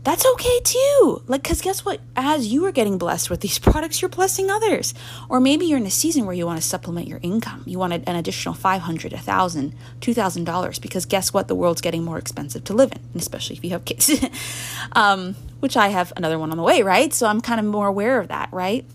That's 0.06 0.24
okay 0.24 0.60
too. 0.64 1.24
Like, 1.26 1.42
because 1.42 1.62
guess 1.62 1.84
what? 1.84 2.00
As 2.16 2.46
you 2.46 2.64
are 2.66 2.72
getting 2.72 3.00
blessed 3.00 3.32
with 3.32 3.42
these 3.42 3.58
products, 3.72 4.04
you're 4.04 4.10
blessing 4.10 4.52
others. 4.52 4.94
Or 5.30 5.40
maybe 5.40 5.66
you're 5.66 5.80
in 5.80 5.86
a 5.88 5.92
season 5.92 6.28
where 6.28 6.36
you 6.36 6.46
want 6.46 6.62
to 6.62 6.68
supplement 6.68 7.08
your 7.08 7.20
income. 7.24 7.64
You 7.66 7.80
want 7.80 7.94
an 7.94 8.16
additional 8.16 8.54
$500, 8.54 8.82
$1,000, 8.84 9.74
$2,000 10.02 10.82
because 10.82 11.08
guess 11.08 11.34
what? 11.34 11.48
The 11.48 11.56
world's 11.56 11.82
getting 11.82 12.04
more 12.04 12.20
expensive 12.20 12.64
to 12.66 12.74
live 12.74 12.92
in, 12.92 13.00
especially 13.20 13.56
if 13.56 13.64
you 13.64 13.72
have 13.72 13.84
kids, 13.84 14.24
um, 14.92 15.36
which 15.60 15.76
I 15.76 15.88
have 15.88 16.14
another 16.16 16.38
one 16.38 16.52
on 16.52 16.58
the 16.58 16.64
way, 16.64 16.84
right? 16.84 17.12
So 17.12 17.26
I'm 17.26 17.42
kind 17.42 17.60
of 17.60 17.66
more 17.66 17.88
aware 17.88 18.20
of 18.20 18.28
that, 18.28 18.50
right? 18.54 18.86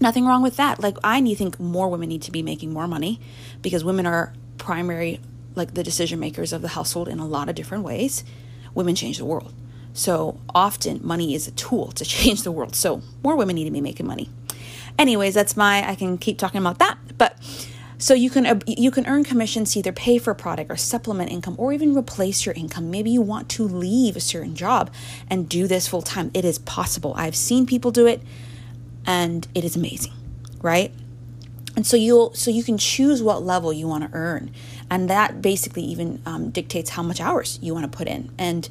Nothing 0.00 0.26
wrong 0.26 0.42
with 0.42 0.56
that. 0.56 0.80
Like, 0.80 0.96
I 1.04 1.20
need, 1.20 1.36
think 1.36 1.60
more 1.60 1.88
women 1.88 2.08
need 2.08 2.22
to 2.22 2.32
be 2.32 2.42
making 2.42 2.72
more 2.72 2.88
money 2.88 3.20
because 3.62 3.84
women 3.84 4.06
are 4.06 4.32
primary 4.56 5.20
like 5.54 5.74
the 5.74 5.82
decision 5.82 6.20
makers 6.20 6.52
of 6.52 6.62
the 6.62 6.68
household 6.68 7.08
in 7.08 7.18
a 7.18 7.26
lot 7.26 7.48
of 7.48 7.54
different 7.54 7.84
ways, 7.84 8.24
women 8.74 8.94
change 8.94 9.18
the 9.18 9.24
world. 9.24 9.52
So 9.92 10.40
often 10.54 11.00
money 11.02 11.34
is 11.34 11.48
a 11.48 11.50
tool 11.52 11.92
to 11.92 12.04
change 12.16 12.42
the 12.42 12.52
world. 12.52 12.74
So 12.74 13.02
more 13.22 13.36
women 13.36 13.56
need 13.56 13.64
to 13.64 13.70
be 13.70 13.80
making 13.80 14.06
money. 14.06 14.30
Anyways, 14.98 15.34
that's 15.34 15.56
my 15.56 15.88
I 15.88 15.94
can 15.94 16.18
keep 16.18 16.38
talking 16.38 16.60
about 16.60 16.78
that, 16.78 16.98
but 17.18 17.36
so 17.98 18.14
you 18.14 18.30
can 18.30 18.62
you 18.66 18.90
can 18.90 19.06
earn 19.06 19.24
commissions 19.24 19.72
to 19.72 19.80
either 19.80 19.92
pay 19.92 20.18
for 20.18 20.30
a 20.30 20.34
product 20.34 20.70
or 20.70 20.76
supplement 20.76 21.32
income 21.32 21.56
or 21.58 21.72
even 21.72 21.96
replace 21.96 22.46
your 22.46 22.54
income. 22.54 22.90
Maybe 22.90 23.10
you 23.10 23.20
want 23.20 23.48
to 23.50 23.64
leave 23.64 24.16
a 24.16 24.20
certain 24.20 24.54
job 24.54 24.92
and 25.28 25.48
do 25.48 25.66
this 25.66 25.88
full 25.88 26.02
time. 26.02 26.30
It 26.32 26.44
is 26.44 26.58
possible. 26.60 27.12
I've 27.16 27.36
seen 27.36 27.66
people 27.66 27.90
do 27.90 28.06
it 28.06 28.22
and 29.04 29.48
it 29.54 29.64
is 29.64 29.74
amazing, 29.74 30.12
right? 30.62 30.92
And 31.78 31.86
so 31.86 31.96
you'll 31.96 32.34
so 32.34 32.50
you 32.50 32.64
can 32.64 32.76
choose 32.76 33.22
what 33.22 33.44
level 33.44 33.72
you 33.72 33.86
want 33.86 34.02
to 34.02 34.10
earn. 34.12 34.50
And 34.90 35.08
that 35.08 35.40
basically 35.40 35.84
even 35.84 36.20
um, 36.26 36.50
dictates 36.50 36.90
how 36.90 37.04
much 37.04 37.20
hours 37.20 37.56
you 37.62 37.72
want 37.72 37.84
to 37.88 37.96
put 37.96 38.08
in. 38.08 38.32
And 38.36 38.68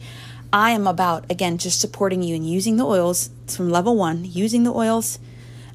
i 0.52 0.72
am 0.72 0.88
about 0.88 1.30
again 1.32 1.58
just 1.58 1.80
supporting 1.80 2.22
you 2.22 2.36
and 2.36 2.50
using 2.50 2.76
the 2.76 2.86
oils 2.86 3.30
from 3.48 3.70
level 3.70 3.96
one 3.96 4.24
using 4.24 4.64
the 4.64 4.74
oils 4.74 5.20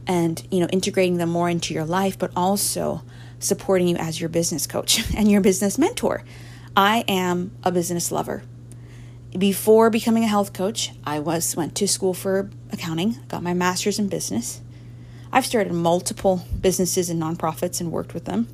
and 0.06 0.46
you 0.50 0.60
know 0.60 0.66
integrating 0.68 1.16
them 1.16 1.30
more 1.30 1.48
into 1.48 1.72
your 1.72 1.84
life 1.84 2.18
but 2.18 2.30
also 2.34 3.02
supporting 3.38 3.88
you 3.88 3.96
as 3.96 4.20
your 4.20 4.28
business 4.28 4.66
coach 4.66 5.02
and 5.16 5.30
your 5.30 5.40
business 5.40 5.78
mentor. 5.78 6.24
I 6.76 7.02
am 7.08 7.52
a 7.64 7.72
business 7.72 8.12
lover. 8.12 8.42
Before 9.38 9.88
becoming 9.88 10.22
a 10.24 10.28
health 10.28 10.52
coach, 10.52 10.90
I 11.02 11.18
was 11.18 11.56
went 11.56 11.74
to 11.76 11.88
school 11.88 12.12
for 12.12 12.50
accounting, 12.70 13.16
got 13.28 13.42
my 13.42 13.54
master's 13.54 13.98
in 13.98 14.08
business. 14.08 14.60
I've 15.32 15.46
started 15.46 15.72
multiple 15.72 16.44
businesses 16.60 17.08
and 17.10 17.20
nonprofits 17.20 17.80
and 17.80 17.90
worked 17.90 18.14
with 18.14 18.24
them. 18.26 18.48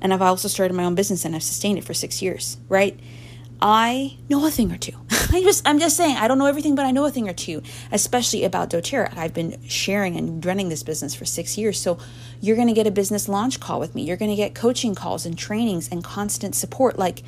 And 0.00 0.12
I've 0.12 0.22
also 0.22 0.48
started 0.48 0.74
my 0.74 0.84
own 0.84 0.94
business 0.94 1.24
and 1.24 1.34
I've 1.34 1.42
sustained 1.42 1.78
it 1.78 1.84
for 1.84 1.94
6 1.94 2.22
years, 2.22 2.58
right? 2.68 2.98
I 3.60 4.18
know 4.28 4.44
a 4.46 4.50
thing 4.50 4.70
or 4.70 4.76
two. 4.76 4.92
I 5.32 5.40
just 5.42 5.66
I'm 5.66 5.78
just 5.78 5.96
saying 5.96 6.16
I 6.16 6.28
don't 6.28 6.38
know 6.38 6.46
everything, 6.46 6.74
but 6.74 6.84
I 6.84 6.90
know 6.90 7.06
a 7.06 7.10
thing 7.10 7.28
or 7.28 7.32
two, 7.32 7.62
especially 7.90 8.44
about 8.44 8.70
doTERRA. 8.70 9.16
I've 9.16 9.32
been 9.32 9.58
sharing 9.66 10.16
and 10.16 10.44
running 10.44 10.68
this 10.68 10.82
business 10.82 11.14
for 11.14 11.24
six 11.24 11.56
years. 11.56 11.80
So 11.80 11.98
you're 12.40 12.56
gonna 12.56 12.74
get 12.74 12.86
a 12.86 12.90
business 12.90 13.28
launch 13.28 13.58
call 13.58 13.80
with 13.80 13.94
me. 13.94 14.02
You're 14.02 14.18
gonna 14.18 14.36
get 14.36 14.54
coaching 14.54 14.94
calls 14.94 15.24
and 15.24 15.38
trainings 15.38 15.88
and 15.88 16.04
constant 16.04 16.54
support. 16.54 16.98
Like 16.98 17.22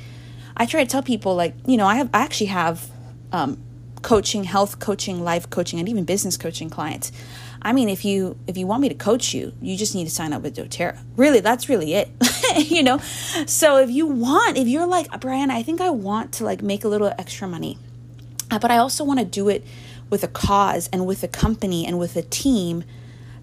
I 0.55 0.65
try 0.65 0.83
to 0.83 0.89
tell 0.89 1.01
people, 1.01 1.35
like, 1.35 1.55
you 1.65 1.77
know, 1.77 1.87
I 1.87 1.95
have 1.95 2.09
I 2.13 2.19
actually 2.19 2.47
have 2.47 2.89
um, 3.31 3.57
coaching, 4.01 4.43
health 4.43 4.79
coaching, 4.79 5.23
life 5.23 5.49
coaching, 5.49 5.79
and 5.79 5.89
even 5.89 6.05
business 6.05 6.37
coaching 6.37 6.69
clients. 6.69 7.11
I 7.61 7.73
mean, 7.73 7.89
if 7.89 8.05
you 8.05 8.37
if 8.47 8.57
you 8.57 8.67
want 8.67 8.81
me 8.81 8.89
to 8.89 8.95
coach 8.95 9.33
you, 9.33 9.53
you 9.61 9.75
just 9.75 9.93
need 9.95 10.05
to 10.05 10.09
sign 10.09 10.33
up 10.33 10.41
with 10.41 10.55
doTERRA. 10.55 10.97
Really, 11.17 11.39
that's 11.41 11.67
really 11.67 11.93
it. 11.93 12.09
you 12.57 12.83
know? 12.83 12.99
So 13.45 13.77
if 13.77 13.89
you 13.89 14.07
want, 14.07 14.57
if 14.57 14.67
you're 14.67 14.85
like, 14.87 15.07
Brian, 15.19 15.51
I 15.51 15.63
think 15.63 15.81
I 15.81 15.89
want 15.89 16.33
to 16.33 16.45
like 16.45 16.61
make 16.61 16.83
a 16.83 16.87
little 16.87 17.13
extra 17.17 17.47
money, 17.47 17.77
but 18.49 18.71
I 18.71 18.77
also 18.77 19.03
want 19.03 19.19
to 19.19 19.25
do 19.25 19.49
it 19.49 19.65
with 20.09 20.23
a 20.23 20.27
cause 20.27 20.89
and 20.91 21.05
with 21.05 21.23
a 21.23 21.27
company 21.27 21.85
and 21.85 21.99
with 21.99 22.15
a 22.15 22.21
team 22.21 22.83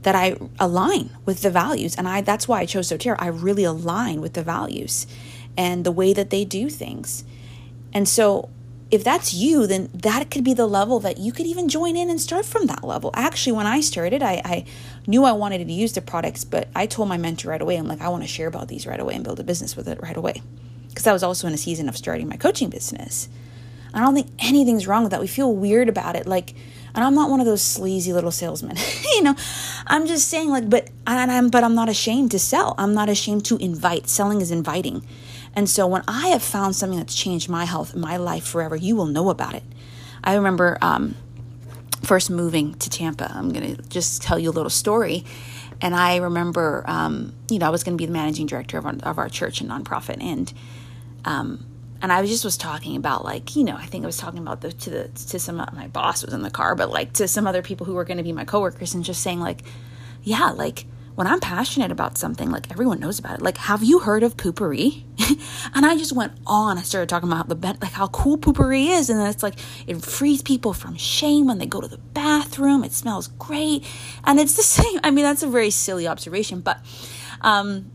that 0.02 0.14
I 0.14 0.36
align 0.58 1.10
with 1.24 1.42
the 1.42 1.50
values. 1.50 1.96
And 1.96 2.08
I 2.08 2.20
that's 2.20 2.48
why 2.48 2.60
I 2.60 2.66
chose 2.66 2.90
doTERRA. 2.90 3.16
I 3.18 3.28
really 3.28 3.64
align 3.64 4.20
with 4.20 4.32
the 4.32 4.42
values 4.42 5.06
and 5.56 5.84
the 5.84 5.92
way 5.92 6.12
that 6.12 6.30
they 6.30 6.44
do 6.44 6.68
things. 6.70 7.24
And 7.92 8.08
so 8.08 8.50
if 8.90 9.02
that's 9.02 9.34
you, 9.34 9.66
then 9.66 9.90
that 9.92 10.30
could 10.30 10.44
be 10.44 10.54
the 10.54 10.66
level 10.66 11.00
that 11.00 11.18
you 11.18 11.32
could 11.32 11.46
even 11.46 11.68
join 11.68 11.96
in 11.96 12.08
and 12.08 12.20
start 12.20 12.44
from 12.44 12.66
that 12.66 12.84
level. 12.84 13.10
Actually, 13.14 13.52
when 13.52 13.66
I 13.66 13.80
started, 13.80 14.22
I, 14.22 14.40
I 14.44 14.64
knew 15.06 15.24
I 15.24 15.32
wanted 15.32 15.66
to 15.66 15.72
use 15.72 15.92
the 15.92 16.00
products, 16.00 16.44
but 16.44 16.68
I 16.74 16.86
told 16.86 17.08
my 17.08 17.16
mentor 17.16 17.50
right 17.50 17.60
away, 17.60 17.76
I'm 17.76 17.88
like, 17.88 18.00
I 18.00 18.08
want 18.08 18.22
to 18.22 18.28
share 18.28 18.46
about 18.46 18.68
these 18.68 18.86
right 18.86 19.00
away 19.00 19.14
and 19.14 19.24
build 19.24 19.40
a 19.40 19.44
business 19.44 19.76
with 19.76 19.88
it 19.88 20.00
right 20.02 20.16
away. 20.16 20.42
Because 20.88 21.06
I 21.06 21.12
was 21.12 21.24
also 21.24 21.48
in 21.48 21.54
a 21.54 21.58
season 21.58 21.88
of 21.88 21.96
starting 21.96 22.28
my 22.28 22.36
coaching 22.36 22.70
business. 22.70 23.28
I 23.92 24.00
don't 24.00 24.14
think 24.14 24.28
anything's 24.38 24.86
wrong 24.86 25.02
with 25.02 25.10
that. 25.12 25.20
We 25.20 25.26
feel 25.26 25.52
weird 25.52 25.88
about 25.88 26.16
it. 26.16 26.26
Like, 26.26 26.54
and 26.94 27.04
I'm 27.04 27.14
not 27.14 27.28
one 27.28 27.40
of 27.40 27.46
those 27.46 27.62
sleazy 27.62 28.12
little 28.12 28.30
salesmen. 28.30 28.76
you 29.14 29.22
know, 29.22 29.34
I'm 29.86 30.06
just 30.06 30.28
saying 30.28 30.50
like, 30.50 30.68
but 30.68 30.90
and 31.06 31.30
I'm 31.30 31.48
but 31.48 31.64
I'm 31.64 31.74
not 31.74 31.88
ashamed 31.88 32.30
to 32.32 32.38
sell. 32.38 32.74
I'm 32.78 32.94
not 32.94 33.08
ashamed 33.08 33.44
to 33.46 33.56
invite. 33.56 34.08
Selling 34.08 34.40
is 34.40 34.50
inviting. 34.50 35.06
And 35.56 35.68
so 35.70 35.86
when 35.86 36.02
I 36.06 36.28
have 36.28 36.42
found 36.42 36.76
something 36.76 36.98
that's 36.98 37.14
changed 37.14 37.48
my 37.48 37.64
health, 37.64 37.96
my 37.96 38.18
life 38.18 38.44
forever, 38.44 38.76
you 38.76 38.94
will 38.94 39.06
know 39.06 39.30
about 39.30 39.54
it. 39.54 39.62
I 40.22 40.34
remember 40.34 40.76
um, 40.82 41.16
first 42.04 42.30
moving 42.30 42.74
to 42.74 42.90
Tampa. 42.90 43.32
I'm 43.34 43.50
going 43.52 43.76
to 43.76 43.82
just 43.88 44.20
tell 44.20 44.38
you 44.38 44.50
a 44.50 44.52
little 44.52 44.70
story. 44.70 45.24
And 45.80 45.94
I 45.94 46.16
remember, 46.16 46.84
um, 46.86 47.34
you 47.50 47.58
know, 47.58 47.66
I 47.66 47.70
was 47.70 47.84
going 47.84 47.96
to 47.96 48.00
be 48.00 48.06
the 48.06 48.12
managing 48.12 48.46
director 48.46 48.76
of 48.76 48.84
our, 48.84 48.94
of 49.02 49.18
our 49.18 49.30
church 49.30 49.62
and 49.62 49.70
nonprofit. 49.70 50.22
And, 50.22 50.52
um, 51.24 51.64
and 52.02 52.12
I 52.12 52.24
just 52.26 52.44
was 52.44 52.58
talking 52.58 52.94
about 52.96 53.24
like, 53.24 53.56
you 53.56 53.64
know, 53.64 53.76
I 53.76 53.86
think 53.86 54.04
I 54.04 54.06
was 54.06 54.18
talking 54.18 54.40
about 54.40 54.60
the, 54.60 54.72
to 54.72 54.90
the, 54.90 55.08
to 55.08 55.38
some, 55.38 55.56
my 55.56 55.88
boss 55.88 56.22
was 56.22 56.34
in 56.34 56.42
the 56.42 56.50
car, 56.50 56.74
but 56.74 56.90
like 56.90 57.14
to 57.14 57.28
some 57.28 57.46
other 57.46 57.62
people 57.62 57.86
who 57.86 57.94
were 57.94 58.04
going 58.04 58.18
to 58.18 58.22
be 58.22 58.32
my 58.32 58.44
coworkers 58.44 58.94
and 58.94 59.02
just 59.02 59.22
saying 59.22 59.40
like, 59.40 59.62
yeah, 60.22 60.50
like, 60.50 60.84
when 61.16 61.26
I'm 61.26 61.40
passionate 61.40 61.90
about 61.90 62.18
something, 62.18 62.50
like 62.50 62.70
everyone 62.70 63.00
knows 63.00 63.18
about 63.18 63.38
it. 63.38 63.42
Like, 63.42 63.56
have 63.56 63.82
you 63.82 64.00
heard 64.00 64.22
of 64.22 64.36
Poo-Pourri? 64.36 65.02
and 65.74 65.86
I 65.86 65.96
just 65.96 66.12
went 66.12 66.32
on. 66.46 66.76
I 66.76 66.82
started 66.82 67.08
talking 67.08 67.30
about 67.32 67.48
the 67.48 67.56
like 67.80 67.92
how 67.92 68.08
cool 68.08 68.36
Poo-Pourri 68.36 68.88
is, 68.88 69.08
and 69.08 69.18
then 69.18 69.28
it's 69.28 69.42
like 69.42 69.54
it 69.86 70.04
frees 70.04 70.42
people 70.42 70.74
from 70.74 70.94
shame 70.96 71.46
when 71.46 71.56
they 71.58 71.64
go 71.64 71.80
to 71.80 71.88
the 71.88 71.96
bathroom. 71.96 72.84
It 72.84 72.92
smells 72.92 73.28
great, 73.28 73.82
and 74.24 74.38
it's 74.38 74.56
the 74.56 74.62
same. 74.82 75.00
I 75.02 75.10
mean, 75.10 75.24
that's 75.24 75.42
a 75.42 75.48
very 75.48 75.70
silly 75.70 76.06
observation, 76.06 76.60
but 76.60 76.78
um, 77.40 77.90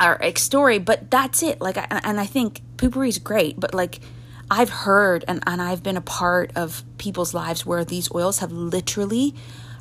our 0.00 0.20
story. 0.34 0.80
But 0.80 1.12
that's 1.12 1.40
it. 1.44 1.60
Like, 1.60 1.78
I, 1.78 1.86
and 2.02 2.18
I 2.18 2.26
think 2.26 2.62
Poo-Pourri 2.76 3.08
is 3.08 3.18
great, 3.18 3.58
but 3.58 3.72
like. 3.72 4.00
I've 4.50 4.68
heard 4.68 5.24
and, 5.26 5.42
and 5.46 5.62
I've 5.62 5.82
been 5.82 5.96
a 5.96 6.02
part 6.02 6.52
of 6.54 6.84
people's 6.98 7.32
lives 7.32 7.64
where 7.64 7.82
these 7.82 8.14
oils 8.14 8.40
have 8.40 8.52
literally 8.52 9.34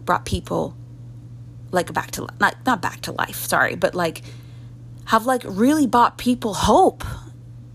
brought 0.05 0.25
people 0.25 0.77
like 1.73 1.91
back 1.91 2.11
to 2.11 2.27
not 2.39 2.55
not 2.65 2.81
back 2.81 3.01
to 3.01 3.11
life, 3.11 3.35
sorry, 3.35 3.75
but 3.75 3.95
like 3.95 4.21
have 5.05 5.25
like 5.25 5.43
really 5.45 5.87
bought 5.87 6.17
people 6.17 6.53
hope 6.53 7.03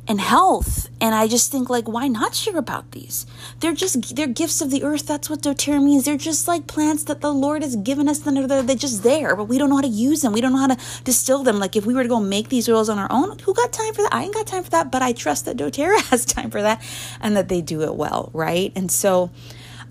and 0.09 0.21
health. 0.21 0.89
And 1.01 1.15
I 1.15 1.29
just 1.29 1.53
think 1.53 1.69
like 1.69 1.87
why 1.87 2.09
not 2.09 2.35
share 2.35 2.57
about 2.57 2.93
these? 2.93 3.27
They're 3.61 3.75
just 3.75 4.17
they're 4.17 4.27
gifts 4.27 4.61
of 4.61 4.71
the 4.71 4.83
earth. 4.83 5.07
That's 5.07 5.29
what 5.29 5.43
doTERRA 5.43 5.85
means. 5.85 6.05
They're 6.05 6.17
just 6.17 6.49
like 6.49 6.67
plants 6.67 7.05
that 7.05 7.21
the 7.21 7.33
Lord 7.33 7.63
has 7.63 7.77
given 7.77 8.09
us. 8.09 8.21
They're, 8.21 8.47
they're 8.47 8.75
just 8.77 9.03
there, 9.03 9.37
but 9.37 9.45
we 9.45 9.59
don't 9.59 9.69
know 9.69 9.77
how 9.77 9.83
to 9.83 9.89
use 9.89 10.23
them. 10.23 10.33
We 10.33 10.41
don't 10.41 10.53
know 10.53 10.59
how 10.59 10.69
to 10.69 10.79
distill 11.05 11.43
them. 11.43 11.59
Like 11.59 11.77
if 11.77 11.85
we 11.85 11.95
were 11.95 12.03
to 12.03 12.09
go 12.09 12.21
make 12.21 12.49
these 12.49 12.69
oils 12.69 12.89
on 12.89 12.99
our 12.99 13.09
own, 13.11 13.39
who 13.41 13.53
got 13.53 13.73
time 13.73 13.93
for 13.93 14.03
that? 14.03 14.15
I 14.15 14.25
ain't 14.25 14.35
got 14.35 14.47
time 14.47 14.65
for 14.65 14.71
that, 14.71 14.91
but 14.91 15.03
I 15.03 15.13
trust 15.13 15.45
that 15.45 15.57
doTERRA 15.57 16.01
has 16.11 16.25
time 16.25 16.51
for 16.51 16.63
that 16.63 16.83
and 17.21 17.37
that 17.37 17.49
they 17.49 17.61
do 17.61 17.83
it 17.83 17.95
well, 17.95 18.31
right? 18.33 18.73
And 18.75 18.91
so 18.91 19.31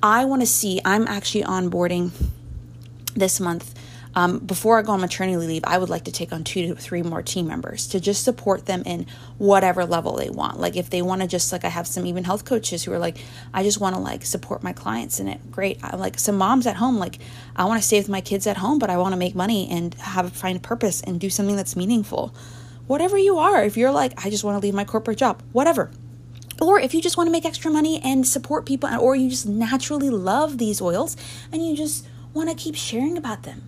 I 0.02 0.26
want 0.26 0.42
to 0.42 0.48
see, 0.48 0.82
I'm 0.84 1.08
actually 1.08 1.44
onboarding 1.44 2.12
this 3.16 3.40
month 3.40 3.74
um, 4.18 4.40
before 4.40 4.80
I 4.80 4.82
go 4.82 4.94
on 4.94 5.02
maternity 5.02 5.38
leave, 5.38 5.64
I 5.64 5.78
would 5.78 5.92
like 5.92 6.06
to 6.06 6.12
take 6.12 6.34
on 6.34 6.44
two 6.44 6.70
to 6.70 6.76
three 6.76 7.04
more 7.04 7.22
team 7.22 7.46
members 7.46 7.86
to 7.90 8.00
just 8.00 8.24
support 8.24 8.66
them 8.66 8.82
in 8.84 9.06
whatever 9.38 9.86
level 9.86 10.16
they 10.16 10.32
want. 10.32 10.60
Like 10.60 10.76
if 10.76 10.90
they 10.90 11.04
want 11.04 11.22
to 11.22 11.28
just 11.28 11.52
like 11.52 11.64
I 11.64 11.68
have 11.68 11.86
some 11.86 12.04
even 12.08 12.24
health 12.24 12.44
coaches 12.44 12.84
who 12.84 12.92
are 12.94 12.98
like, 12.98 13.20
I 13.54 13.62
just 13.62 13.80
want 13.80 13.96
to 13.96 14.02
like 14.02 14.26
support 14.26 14.64
my 14.64 14.74
clients 14.74 15.20
in 15.20 15.28
it. 15.28 15.52
Great. 15.52 15.78
I 15.84 15.96
like 15.98 16.18
some 16.18 16.36
moms 16.36 16.66
at 16.66 16.78
home, 16.78 16.98
like 16.98 17.20
I 17.56 17.66
want 17.66 17.80
to 17.80 17.88
stay 17.88 18.00
with 18.00 18.10
my 18.10 18.20
kids 18.20 18.48
at 18.48 18.58
home, 18.58 18.80
but 18.80 18.90
I 18.90 18.98
want 18.98 19.14
to 19.14 19.18
make 19.18 19.36
money 19.36 19.70
and 19.70 19.94
have 19.94 20.26
a 20.26 20.30
find 20.32 20.64
purpose 20.64 21.00
and 21.02 21.20
do 21.20 21.30
something 21.30 21.56
that's 21.56 21.76
meaningful. 21.76 22.34
Whatever 22.88 23.20
you 23.20 23.38
are, 23.38 23.64
if 23.64 23.78
you're 23.78 23.92
like, 23.92 24.26
I 24.26 24.32
just 24.32 24.44
want 24.44 24.60
to 24.60 24.66
leave 24.66 24.74
my 24.74 24.86
corporate 24.86 25.20
job, 25.20 25.44
whatever 25.52 25.92
or 26.60 26.80
if 26.80 26.96
you 26.96 27.04
just 27.04 27.18
want 27.18 27.28
to 27.28 27.32
make 27.32 27.46
extra 27.46 27.70
money 27.70 28.02
and 28.04 28.26
support 28.26 28.66
people, 28.66 28.90
or 29.00 29.16
you 29.16 29.30
just 29.30 29.48
naturally 29.48 30.10
love 30.10 30.58
these 30.58 30.82
oils 30.82 31.16
and 31.52 31.64
you 31.64 31.78
just 31.78 32.08
want 32.34 32.50
to 32.50 32.56
keep 32.56 32.74
sharing 32.74 33.16
about 33.16 33.44
them, 33.44 33.62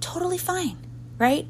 totally 0.00 0.38
fine, 0.38 0.78
right? 1.18 1.46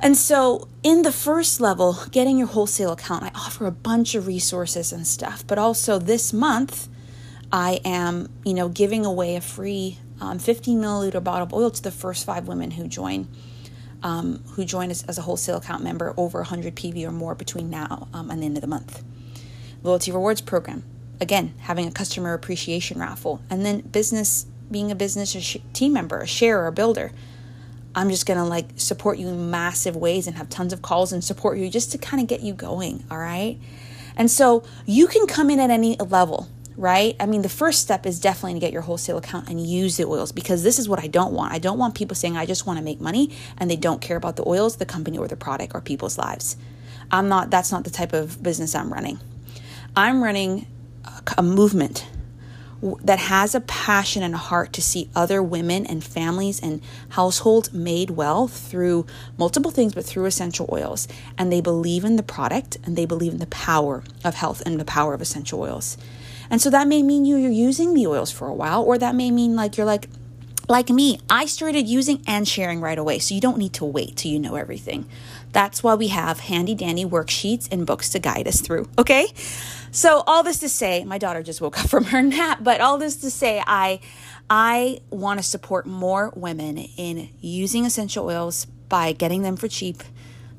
And 0.00 0.16
so, 0.16 0.68
in 0.82 1.02
the 1.02 1.12
first 1.12 1.60
level, 1.60 1.98
getting 2.10 2.36
your 2.36 2.48
wholesale 2.48 2.92
account, 2.92 3.24
I 3.24 3.30
offer 3.34 3.66
a 3.66 3.70
bunch 3.70 4.14
of 4.14 4.26
resources 4.26 4.92
and 4.92 5.06
stuff. 5.06 5.46
But 5.46 5.58
also, 5.58 5.98
this 5.98 6.32
month, 6.32 6.88
I 7.50 7.80
am, 7.84 8.28
you 8.44 8.52
know, 8.52 8.68
giving 8.68 9.06
away 9.06 9.36
a 9.36 9.40
free 9.40 9.98
um, 10.20 10.38
15 10.38 10.80
milliliter 10.80 11.22
bottle 11.22 11.46
of 11.46 11.52
oil 11.52 11.70
to 11.70 11.82
the 11.82 11.90
first 11.90 12.26
five 12.26 12.46
women 12.46 12.72
who 12.72 12.86
join, 12.88 13.28
um, 14.02 14.42
who 14.52 14.64
join 14.64 14.90
us 14.90 15.02
as 15.04 15.16
a 15.16 15.22
wholesale 15.22 15.56
account 15.56 15.82
member 15.82 16.12
over 16.16 16.40
100 16.40 16.74
PV 16.74 17.06
or 17.06 17.12
more 17.12 17.34
between 17.34 17.70
now 17.70 18.08
um, 18.12 18.30
and 18.30 18.42
the 18.42 18.46
end 18.46 18.56
of 18.56 18.60
the 18.60 18.66
month. 18.66 19.02
Loyalty 19.82 20.12
rewards 20.12 20.40
program, 20.40 20.84
again, 21.20 21.54
having 21.60 21.86
a 21.86 21.92
customer 21.92 22.34
appreciation 22.34 22.98
raffle, 22.98 23.40
and 23.48 23.64
then 23.64 23.80
business, 23.80 24.46
being 24.70 24.90
a 24.90 24.94
business 24.94 25.56
team 25.72 25.92
member, 25.92 26.20
a 26.20 26.26
sharer, 26.26 26.66
a 26.66 26.72
builder 26.72 27.12
I'm 27.96 28.10
just 28.10 28.26
going 28.26 28.38
to 28.38 28.44
like 28.44 28.66
support 28.76 29.18
you 29.18 29.28
in 29.28 29.50
massive 29.50 29.96
ways 29.96 30.26
and 30.26 30.36
have 30.36 30.50
tons 30.50 30.74
of 30.74 30.82
calls 30.82 31.12
and 31.12 31.24
support 31.24 31.56
you 31.56 31.70
just 31.70 31.92
to 31.92 31.98
kind 31.98 32.22
of 32.22 32.28
get 32.28 32.42
you 32.42 32.52
going. 32.52 33.04
All 33.10 33.16
right. 33.18 33.58
And 34.16 34.30
so 34.30 34.64
you 34.84 35.06
can 35.06 35.26
come 35.26 35.48
in 35.48 35.58
at 35.58 35.70
any 35.70 35.96
level, 35.96 36.48
right? 36.76 37.16
I 37.18 37.24
mean, 37.24 37.40
the 37.40 37.48
first 37.48 37.80
step 37.80 38.04
is 38.04 38.20
definitely 38.20 38.54
to 38.54 38.60
get 38.60 38.72
your 38.72 38.82
wholesale 38.82 39.16
account 39.16 39.48
and 39.48 39.66
use 39.66 39.96
the 39.96 40.04
oils 40.04 40.30
because 40.30 40.62
this 40.62 40.78
is 40.78 40.88
what 40.88 41.02
I 41.02 41.06
don't 41.06 41.32
want. 41.32 41.54
I 41.54 41.58
don't 41.58 41.78
want 41.78 41.94
people 41.94 42.14
saying, 42.14 42.36
I 42.36 42.44
just 42.44 42.66
want 42.66 42.78
to 42.78 42.84
make 42.84 43.00
money 43.00 43.34
and 43.56 43.70
they 43.70 43.76
don't 43.76 44.02
care 44.02 44.18
about 44.18 44.36
the 44.36 44.46
oils, 44.46 44.76
the 44.76 44.86
company, 44.86 45.16
or 45.16 45.26
the 45.26 45.36
product 45.36 45.74
or 45.74 45.80
people's 45.80 46.18
lives. 46.18 46.56
I'm 47.10 47.28
not, 47.28 47.50
that's 47.50 47.72
not 47.72 47.84
the 47.84 47.90
type 47.90 48.12
of 48.12 48.42
business 48.42 48.74
I'm 48.74 48.92
running. 48.92 49.18
I'm 49.96 50.22
running 50.22 50.66
a 51.38 51.42
movement 51.42 52.06
that 53.02 53.18
has 53.18 53.54
a 53.54 53.60
passion 53.60 54.22
and 54.22 54.34
a 54.34 54.38
heart 54.38 54.72
to 54.74 54.82
see 54.82 55.10
other 55.14 55.42
women 55.42 55.86
and 55.86 56.02
families 56.02 56.60
and 56.60 56.80
households 57.10 57.72
made 57.72 58.10
well 58.10 58.48
through 58.48 59.06
multiple 59.36 59.70
things, 59.70 59.94
but 59.94 60.04
through 60.04 60.26
essential 60.26 60.68
oils. 60.70 61.08
And 61.36 61.52
they 61.52 61.60
believe 61.60 62.04
in 62.04 62.16
the 62.16 62.22
product 62.22 62.78
and 62.84 62.96
they 62.96 63.06
believe 63.06 63.32
in 63.32 63.38
the 63.38 63.46
power 63.46 64.02
of 64.24 64.34
health 64.34 64.62
and 64.64 64.78
the 64.78 64.84
power 64.84 65.14
of 65.14 65.20
essential 65.20 65.60
oils. 65.60 65.96
And 66.50 66.62
so 66.62 66.70
that 66.70 66.86
may 66.86 67.02
mean 67.02 67.24
you, 67.24 67.36
you're 67.36 67.50
using 67.50 67.94
the 67.94 68.06
oils 68.06 68.30
for 68.30 68.46
a 68.46 68.54
while, 68.54 68.82
or 68.82 68.98
that 68.98 69.14
may 69.14 69.30
mean 69.30 69.56
like 69.56 69.76
you're 69.76 69.86
like, 69.86 70.08
like 70.68 70.90
me, 70.90 71.20
I 71.30 71.46
started 71.46 71.86
using 71.86 72.22
and 72.26 72.46
sharing 72.46 72.80
right 72.80 72.98
away. 72.98 73.18
So 73.18 73.34
you 73.34 73.40
don't 73.40 73.58
need 73.58 73.72
to 73.74 73.84
wait 73.84 74.16
till 74.16 74.32
you 74.32 74.38
know 74.38 74.56
everything. 74.56 75.06
That's 75.52 75.82
why 75.82 75.94
we 75.94 76.08
have 76.08 76.40
handy 76.40 76.74
dandy 76.74 77.04
worksheets 77.04 77.68
and 77.70 77.86
books 77.86 78.10
to 78.10 78.18
guide 78.18 78.48
us 78.48 78.60
through. 78.60 78.88
Okay. 78.98 79.28
So 79.96 80.22
all 80.26 80.42
this 80.42 80.58
to 80.58 80.68
say, 80.68 81.04
my 81.04 81.16
daughter 81.16 81.42
just 81.42 81.62
woke 81.62 81.82
up 81.82 81.88
from 81.88 82.04
her 82.04 82.20
nap, 82.20 82.58
but 82.60 82.82
all 82.82 82.98
this 82.98 83.16
to 83.16 83.30
say, 83.30 83.62
I 83.66 84.00
I 84.50 85.00
want 85.08 85.40
to 85.40 85.42
support 85.42 85.86
more 85.86 86.34
women 86.36 86.76
in 86.76 87.30
using 87.40 87.86
essential 87.86 88.26
oils 88.26 88.66
by 88.90 89.12
getting 89.12 89.40
them 89.40 89.56
for 89.56 89.68
cheap, 89.68 90.02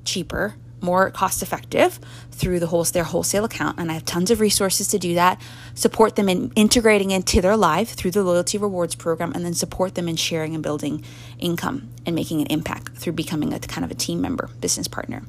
cheaper, 0.04 0.56
more 0.82 1.10
cost 1.12 1.42
effective 1.42 2.00
through 2.32 2.60
the 2.60 2.68
whole, 2.68 2.84
their 2.84 3.04
wholesale 3.04 3.46
account. 3.46 3.80
And 3.80 3.90
I 3.90 3.96
have 3.96 4.06
tons 4.06 4.30
of 4.30 4.40
resources 4.40 4.88
to 4.90 5.00
do 5.00 5.16
that. 5.16 5.42
Support 5.74 6.16
them 6.16 6.30
in 6.30 6.52
integrating 6.56 7.12
into 7.12 7.42
their 7.42 7.58
life 7.58 7.90
through 7.90 8.12
the 8.12 8.24
loyalty 8.24 8.58
rewards 8.58 8.96
program, 8.96 9.32
and 9.34 9.44
then 9.44 9.54
support 9.54 9.96
them 9.96 10.08
in 10.08 10.16
sharing 10.16 10.54
and 10.54 10.64
building 10.64 11.04
income 11.40 11.90
and 12.06 12.16
making 12.16 12.42
an 12.42 12.48
impact 12.48 12.98
through 12.98 13.14
becoming 13.14 13.54
a 13.54 13.60
kind 13.60 13.84
of 13.84 13.92
a 13.92 13.96
team 13.96 14.22
member, 14.22 14.50
business 14.62 14.88
partner. 14.88 15.24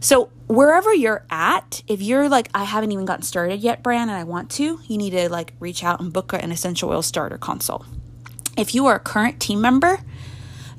So 0.00 0.30
wherever 0.46 0.94
you're 0.94 1.24
at, 1.30 1.82
if 1.88 2.00
you're 2.00 2.28
like, 2.28 2.48
I 2.54 2.64
haven't 2.64 2.92
even 2.92 3.04
gotten 3.04 3.22
started 3.22 3.60
yet, 3.60 3.82
Brand, 3.82 4.10
and 4.10 4.18
I 4.18 4.24
want 4.24 4.50
to, 4.52 4.80
you 4.86 4.98
need 4.98 5.10
to 5.10 5.28
like 5.28 5.52
reach 5.60 5.82
out 5.82 6.00
and 6.00 6.12
book 6.12 6.32
an 6.32 6.52
essential 6.52 6.90
oil 6.90 7.02
starter 7.02 7.38
consult. 7.38 7.86
If 8.56 8.74
you 8.74 8.86
are 8.86 8.96
a 8.96 9.00
current 9.00 9.40
team 9.40 9.60
member, 9.60 10.00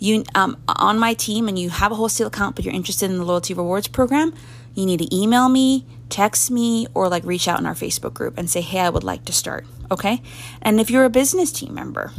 you 0.03 0.23
um, 0.35 0.61
on 0.67 0.99
my 0.99 1.13
team 1.13 1.47
and 1.47 1.57
you 1.57 1.69
have 1.69 1.91
a 1.91 1.95
wholesale 1.95 2.27
account 2.27 2.55
but 2.55 2.65
you're 2.65 2.73
interested 2.73 3.09
in 3.09 3.17
the 3.17 3.25
loyalty 3.25 3.53
rewards 3.53 3.87
program 3.87 4.33
you 4.75 4.85
need 4.85 4.99
to 4.99 5.15
email 5.15 5.49
me 5.49 5.85
text 6.09 6.51
me 6.51 6.87
or 6.93 7.07
like 7.09 7.23
reach 7.23 7.47
out 7.47 7.59
in 7.59 7.65
our 7.65 7.73
facebook 7.75 8.13
group 8.13 8.37
and 8.37 8.49
say 8.49 8.61
hey 8.61 8.79
i 8.79 8.89
would 8.89 9.03
like 9.03 9.23
to 9.25 9.31
start 9.31 9.65
okay? 9.93 10.21
And 10.61 10.79
if 10.79 10.89
you're 10.89 11.05
a 11.05 11.09
business 11.09 11.51
team 11.51 11.73
member 11.73 12.11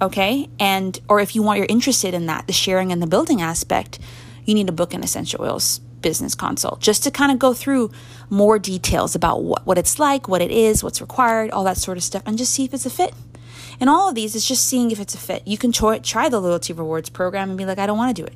okay 0.00 0.48
and 0.58 0.98
or 1.08 1.20
if 1.20 1.36
you 1.36 1.42
want 1.44 1.58
you're 1.58 1.66
interested 1.68 2.12
in 2.12 2.26
that 2.26 2.48
the 2.48 2.52
sharing 2.52 2.90
and 2.90 3.00
the 3.00 3.06
building 3.06 3.40
aspect 3.40 4.00
you 4.44 4.52
need 4.52 4.66
to 4.66 4.72
book 4.72 4.92
an 4.94 5.04
essential 5.04 5.44
oils 5.44 5.78
business 6.00 6.34
consult 6.34 6.80
just 6.80 7.04
to 7.04 7.10
kind 7.12 7.30
of 7.30 7.38
go 7.38 7.54
through 7.54 7.88
more 8.28 8.58
details 8.58 9.14
about 9.14 9.44
what, 9.44 9.64
what 9.64 9.78
it's 9.78 10.00
like 10.00 10.26
what 10.26 10.42
it 10.42 10.50
is 10.50 10.82
what's 10.82 11.00
required 11.00 11.52
all 11.52 11.62
that 11.62 11.76
sort 11.76 11.96
of 11.96 12.02
stuff 12.02 12.20
and 12.26 12.36
just 12.36 12.52
see 12.52 12.64
if 12.64 12.74
it's 12.74 12.84
a 12.84 12.90
fit 12.90 13.14
and 13.80 13.90
all 13.90 14.08
of 14.08 14.14
these 14.14 14.34
is 14.34 14.46
just 14.46 14.64
seeing 14.68 14.90
if 14.90 15.00
it's 15.00 15.14
a 15.14 15.18
fit. 15.18 15.46
You 15.46 15.58
can 15.58 15.72
try, 15.72 16.28
the 16.28 16.40
loyalty 16.40 16.72
rewards 16.72 17.08
program 17.08 17.50
and 17.50 17.58
be 17.58 17.64
like, 17.64 17.78
I 17.78 17.86
don't 17.86 17.98
want 17.98 18.14
to 18.16 18.22
do 18.22 18.26
it. 18.26 18.34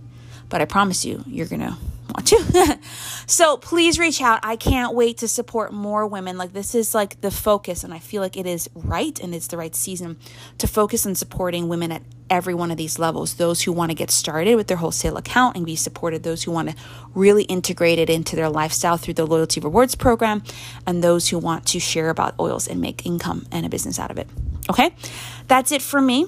But 0.48 0.60
I 0.60 0.64
promise 0.64 1.04
you, 1.04 1.24
you're 1.26 1.46
going 1.46 1.60
to 1.60 1.76
want 2.16 2.26
to. 2.28 2.78
so 3.26 3.56
please 3.56 3.98
reach 3.98 4.20
out. 4.20 4.40
I 4.42 4.56
can't 4.56 4.94
wait 4.94 5.18
to 5.18 5.28
support 5.28 5.72
more 5.72 6.06
women. 6.06 6.38
Like, 6.38 6.52
this 6.52 6.74
is 6.74 6.94
like 6.94 7.20
the 7.20 7.30
focus, 7.30 7.84
and 7.84 7.92
I 7.92 7.98
feel 7.98 8.22
like 8.22 8.36
it 8.36 8.46
is 8.46 8.68
right 8.74 9.18
and 9.20 9.34
it's 9.34 9.48
the 9.48 9.56
right 9.56 9.74
season 9.74 10.16
to 10.58 10.66
focus 10.66 11.06
on 11.06 11.14
supporting 11.14 11.68
women 11.68 11.92
at 11.92 12.02
every 12.28 12.54
one 12.54 12.72
of 12.72 12.76
these 12.76 12.98
levels 12.98 13.34
those 13.34 13.62
who 13.62 13.70
want 13.70 13.88
to 13.88 13.94
get 13.94 14.10
started 14.10 14.56
with 14.56 14.66
their 14.66 14.76
wholesale 14.76 15.16
account 15.16 15.56
and 15.56 15.64
be 15.64 15.76
supported, 15.76 16.22
those 16.22 16.42
who 16.42 16.50
want 16.50 16.68
to 16.68 16.76
really 17.14 17.44
integrate 17.44 17.98
it 17.98 18.10
into 18.10 18.34
their 18.34 18.48
lifestyle 18.48 18.96
through 18.96 19.14
the 19.14 19.26
loyalty 19.26 19.60
rewards 19.60 19.94
program, 19.94 20.42
and 20.86 21.04
those 21.04 21.28
who 21.28 21.38
want 21.38 21.66
to 21.66 21.78
share 21.78 22.10
about 22.10 22.34
oils 22.40 22.66
and 22.66 22.80
make 22.80 23.06
income 23.06 23.46
and 23.52 23.64
a 23.64 23.68
business 23.68 23.98
out 23.98 24.10
of 24.10 24.18
it. 24.18 24.28
Okay, 24.68 24.94
that's 25.46 25.70
it 25.70 25.82
for 25.82 26.00
me. 26.00 26.26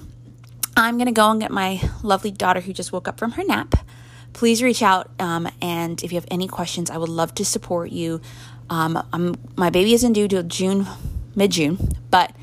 I'm 0.77 0.97
to 0.97 1.11
go 1.11 1.29
and 1.29 1.41
get 1.41 1.51
my 1.51 1.81
lovely 2.03 2.31
daughter 2.31 2.61
who 2.61 2.71
just 2.71 2.93
woke 2.93 3.07
up 3.07 3.19
from 3.19 3.31
her 3.31 3.43
nap. 3.43 3.75
Please 4.33 4.61
reach 4.63 4.81
out. 4.81 5.09
Um, 5.19 5.49
and 5.61 6.01
if 6.03 6.11
you 6.11 6.17
have 6.17 6.27
any 6.31 6.47
questions, 6.47 6.89
I 6.89 6.97
would 6.97 7.09
love 7.09 7.33
to 7.35 7.45
support 7.45 7.91
you. 7.91 8.21
Um, 8.69 9.35
my 9.55 9.69
baby 9.69 9.93
isn't 9.93 10.13
due 10.13 10.27
till 10.27 10.43
June, 10.43 10.85
mid 11.35 11.51
June, 11.51 11.77
but 12.11 12.33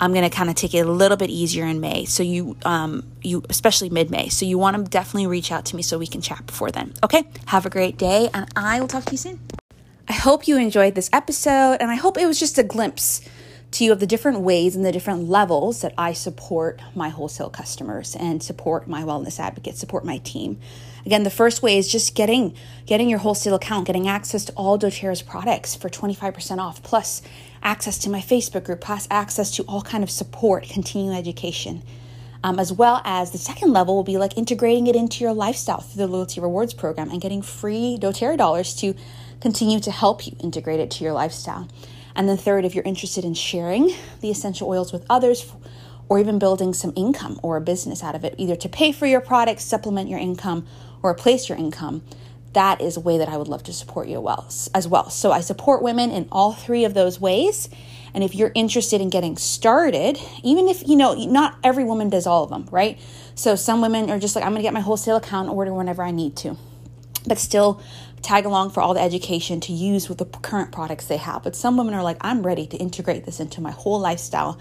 I'm 0.00 0.12
to 0.12 0.30
kind 0.30 0.50
of 0.50 0.56
take 0.56 0.74
it 0.74 0.80
a 0.80 0.90
little 0.90 1.16
bit 1.16 1.30
easier 1.30 1.64
in 1.64 1.80
May. 1.80 2.04
So 2.04 2.22
you, 2.22 2.56
um, 2.64 3.04
you, 3.22 3.42
especially 3.48 3.88
mid 3.88 4.10
May. 4.10 4.28
So 4.28 4.44
you 4.44 4.58
want 4.58 4.76
to 4.76 4.82
definitely 4.82 5.26
reach 5.26 5.50
out 5.50 5.64
to 5.66 5.76
me 5.76 5.82
so 5.82 5.98
we 5.98 6.06
can 6.06 6.20
chat 6.20 6.44
before 6.46 6.70
then. 6.70 6.92
Okay. 7.02 7.24
Have 7.46 7.66
a 7.66 7.70
great 7.70 7.96
day, 7.96 8.28
and 8.34 8.46
I 8.56 8.80
will 8.80 8.88
talk 8.88 9.04
to 9.06 9.12
you 9.12 9.18
soon. 9.18 9.40
I 10.08 10.12
hope 10.12 10.46
you 10.46 10.58
enjoyed 10.58 10.94
this 10.94 11.10
episode, 11.12 11.78
and 11.80 11.90
I 11.90 11.96
hope 11.96 12.18
it 12.18 12.26
was 12.26 12.38
just 12.38 12.58
a 12.58 12.62
glimpse 12.62 13.22
to 13.72 13.84
you 13.84 13.92
of 13.92 14.00
the 14.00 14.06
different 14.06 14.40
ways 14.40 14.76
and 14.76 14.84
the 14.84 14.92
different 14.92 15.28
levels 15.28 15.80
that 15.80 15.92
I 15.98 16.12
support 16.12 16.80
my 16.94 17.08
wholesale 17.08 17.50
customers 17.50 18.14
and 18.14 18.42
support 18.42 18.86
my 18.86 19.02
wellness 19.02 19.40
advocates, 19.40 19.80
support 19.80 20.04
my 20.04 20.18
team. 20.18 20.60
Again, 21.06 21.22
the 21.22 21.30
first 21.30 21.62
way 21.62 21.78
is 21.78 21.86
just 21.90 22.16
getting 22.16 22.52
getting 22.84 23.08
your 23.08 23.20
wholesale 23.20 23.54
account, 23.54 23.86
getting 23.86 24.08
access 24.08 24.44
to 24.46 24.52
all 24.52 24.76
doTERRA's 24.76 25.22
products 25.22 25.76
for 25.76 25.88
25% 25.88 26.58
off, 26.58 26.82
plus 26.82 27.22
access 27.62 27.96
to 27.98 28.10
my 28.10 28.20
Facebook 28.20 28.64
group, 28.64 28.80
plus 28.80 29.06
access 29.08 29.52
to 29.52 29.62
all 29.62 29.82
kind 29.82 30.02
of 30.02 30.10
support, 30.10 30.68
continuing 30.68 31.16
education. 31.16 31.82
Um, 32.42 32.58
as 32.58 32.72
well 32.72 33.02
as 33.04 33.30
the 33.30 33.38
second 33.38 33.72
level 33.72 33.94
will 33.94 34.04
be 34.04 34.18
like 34.18 34.36
integrating 34.36 34.88
it 34.88 34.96
into 34.96 35.22
your 35.24 35.32
lifestyle 35.32 35.80
through 35.80 36.06
the 36.06 36.12
loyalty 36.12 36.40
rewards 36.40 36.74
program 36.74 37.10
and 37.10 37.20
getting 37.20 37.40
free 37.40 37.98
doTERRA 38.00 38.36
dollars 38.36 38.74
to 38.76 38.94
continue 39.40 39.80
to 39.80 39.90
help 39.90 40.26
you 40.26 40.36
integrate 40.40 40.80
it 40.80 40.90
to 40.92 41.04
your 41.04 41.12
lifestyle. 41.12 41.68
And 42.16 42.28
then, 42.28 42.36
third, 42.36 42.64
if 42.64 42.74
you're 42.74 42.84
interested 42.84 43.24
in 43.24 43.34
sharing 43.34 43.92
the 44.20 44.30
essential 44.30 44.68
oils 44.68 44.92
with 44.92 45.06
others 45.08 45.52
or 46.08 46.18
even 46.18 46.38
building 46.38 46.72
some 46.72 46.92
income 46.96 47.38
or 47.42 47.56
a 47.56 47.60
business 47.60 48.02
out 48.02 48.14
of 48.14 48.24
it, 48.24 48.34
either 48.38 48.56
to 48.56 48.68
pay 48.68 48.90
for 48.90 49.06
your 49.06 49.20
products, 49.20 49.64
supplement 49.64 50.08
your 50.08 50.18
income, 50.18 50.66
or 51.06 51.12
replace 51.12 51.48
your 51.48 51.56
income, 51.56 52.02
that 52.52 52.80
is 52.80 52.96
a 52.96 53.00
way 53.00 53.18
that 53.18 53.28
I 53.28 53.36
would 53.36 53.48
love 53.48 53.62
to 53.64 53.72
support 53.72 54.08
you 54.08 54.26
as 54.74 54.88
well. 54.88 55.10
So 55.10 55.30
I 55.30 55.40
support 55.40 55.82
women 55.82 56.10
in 56.10 56.26
all 56.32 56.52
three 56.52 56.84
of 56.84 56.94
those 56.94 57.20
ways. 57.20 57.68
And 58.14 58.24
if 58.24 58.34
you're 58.34 58.52
interested 58.54 59.00
in 59.00 59.10
getting 59.10 59.36
started, 59.36 60.18
even 60.42 60.68
if, 60.68 60.86
you 60.88 60.96
know, 60.96 61.12
not 61.12 61.58
every 61.62 61.84
woman 61.84 62.08
does 62.08 62.26
all 62.26 62.44
of 62.44 62.50
them, 62.50 62.66
right? 62.70 62.98
So 63.34 63.56
some 63.56 63.82
women 63.82 64.10
are 64.10 64.18
just 64.18 64.34
like, 64.34 64.44
I'm 64.44 64.54
to 64.54 64.62
get 64.62 64.72
my 64.72 64.80
wholesale 64.80 65.16
account 65.16 65.50
order 65.50 65.74
whenever 65.74 66.02
I 66.02 66.12
need 66.12 66.34
to. 66.38 66.56
But 67.26 67.38
still, 67.38 67.82
tag 68.22 68.46
along 68.46 68.70
for 68.70 68.80
all 68.80 68.94
the 68.94 69.02
education 69.02 69.60
to 69.60 69.72
use 69.72 70.08
with 70.08 70.16
the 70.16 70.24
current 70.24 70.72
products 70.72 71.06
they 71.06 71.18
have. 71.18 71.42
But 71.42 71.54
some 71.54 71.76
women 71.76 71.92
are 71.92 72.02
like, 72.02 72.16
I'm 72.22 72.42
ready 72.42 72.66
to 72.68 72.76
integrate 72.78 73.26
this 73.26 73.38
into 73.38 73.60
my 73.60 73.70
whole 73.70 74.00
lifestyle 74.00 74.58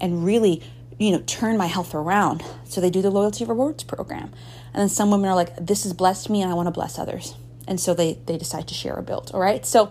and 0.00 0.24
really, 0.24 0.62
you 0.98 1.12
know, 1.12 1.22
turn 1.26 1.56
my 1.56 1.66
health 1.66 1.94
around. 1.94 2.42
So 2.64 2.80
they 2.80 2.90
do 2.90 3.02
the 3.02 3.10
loyalty 3.10 3.44
rewards 3.44 3.84
program. 3.84 4.32
And 4.76 4.82
then 4.82 4.88
some 4.90 5.10
women 5.10 5.30
are 5.30 5.34
like, 5.34 5.56
this 5.56 5.84
has 5.84 5.94
blessed 5.94 6.28
me 6.28 6.42
and 6.42 6.50
I 6.50 6.54
want 6.54 6.66
to 6.66 6.70
bless 6.70 6.98
others. 6.98 7.34
And 7.66 7.80
so 7.80 7.94
they 7.94 8.18
they 8.26 8.36
decide 8.36 8.68
to 8.68 8.74
share 8.74 8.94
a 8.94 9.02
build. 9.02 9.30
All 9.32 9.40
right. 9.40 9.64
So 9.64 9.90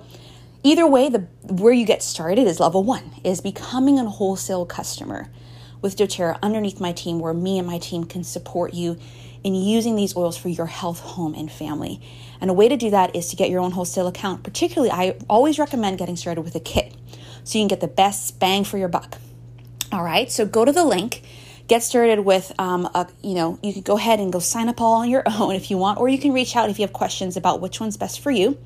either 0.61 0.85
way, 0.85 1.09
the 1.09 1.21
where 1.41 1.73
you 1.73 1.87
get 1.87 2.03
started 2.03 2.45
is 2.45 2.59
level 2.59 2.83
one, 2.83 3.15
is 3.23 3.41
becoming 3.41 3.97
a 3.97 4.07
wholesale 4.07 4.63
customer 4.67 5.31
with 5.81 5.97
doTERRA 5.97 6.37
underneath 6.43 6.79
my 6.79 6.91
team 6.91 7.19
where 7.19 7.33
me 7.33 7.57
and 7.57 7.67
my 7.67 7.79
team 7.79 8.03
can 8.03 8.23
support 8.23 8.75
you 8.75 8.99
in 9.43 9.55
using 9.55 9.95
these 9.95 10.15
oils 10.15 10.37
for 10.37 10.49
your 10.49 10.67
health, 10.67 10.99
home, 10.99 11.33
and 11.33 11.51
family. 11.51 11.99
And 12.39 12.51
a 12.51 12.53
way 12.53 12.69
to 12.69 12.77
do 12.77 12.91
that 12.91 13.15
is 13.15 13.29
to 13.29 13.35
get 13.35 13.49
your 13.49 13.61
own 13.61 13.71
wholesale 13.71 14.07
account. 14.07 14.43
Particularly, 14.43 14.91
I 14.91 15.17
always 15.27 15.57
recommend 15.57 15.97
getting 15.97 16.15
started 16.15 16.41
with 16.41 16.53
a 16.53 16.59
kit 16.59 16.93
so 17.43 17.57
you 17.57 17.63
can 17.63 17.69
get 17.69 17.81
the 17.81 17.87
best 17.87 18.39
bang 18.39 18.63
for 18.63 18.77
your 18.77 18.87
buck. 18.87 19.17
All 19.91 20.03
right, 20.03 20.31
so 20.31 20.45
go 20.45 20.63
to 20.63 20.71
the 20.71 20.85
link, 20.85 21.23
get 21.67 21.83
started 21.83 22.19
with, 22.19 22.51
um, 22.59 22.85
a, 22.93 23.07
you 23.21 23.33
know, 23.33 23.59
you 23.63 23.73
can 23.73 23.81
go 23.81 23.97
ahead 23.97 24.19
and 24.19 24.31
go 24.31 24.39
sign 24.39 24.69
up 24.69 24.79
all 24.81 25.01
on 25.01 25.09
your 25.09 25.23
own 25.25 25.55
if 25.55 25.69
you 25.71 25.77
want, 25.77 25.99
or 25.99 26.09
you 26.09 26.17
can 26.17 26.33
reach 26.33 26.55
out 26.55 26.69
if 26.69 26.79
you 26.79 26.83
have 26.83 26.93
questions 26.93 27.37
about 27.37 27.61
which 27.61 27.79
one's 27.79 27.97
best 27.97 28.19
for 28.19 28.31
you 28.31 28.57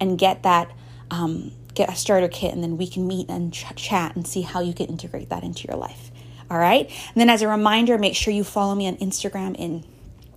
and 0.00 0.18
get 0.18 0.42
that. 0.42 0.70
Um, 1.10 1.52
get 1.74 1.88
a 1.88 1.96
starter 1.96 2.28
kit 2.28 2.52
and 2.52 2.62
then 2.62 2.76
we 2.76 2.86
can 2.86 3.06
meet 3.06 3.30
and 3.30 3.52
ch- 3.52 3.64
chat 3.76 4.14
and 4.14 4.26
see 4.26 4.42
how 4.42 4.60
you 4.60 4.74
can 4.74 4.86
integrate 4.86 5.30
that 5.30 5.42
into 5.42 5.66
your 5.66 5.76
life. 5.76 6.10
All 6.50 6.58
right. 6.58 6.86
And 6.86 7.16
then 7.16 7.30
as 7.30 7.40
a 7.40 7.48
reminder, 7.48 7.96
make 7.96 8.14
sure 8.14 8.34
you 8.34 8.44
follow 8.44 8.74
me 8.74 8.86
on 8.86 8.96
Instagram 8.96 9.56
in 9.58 9.84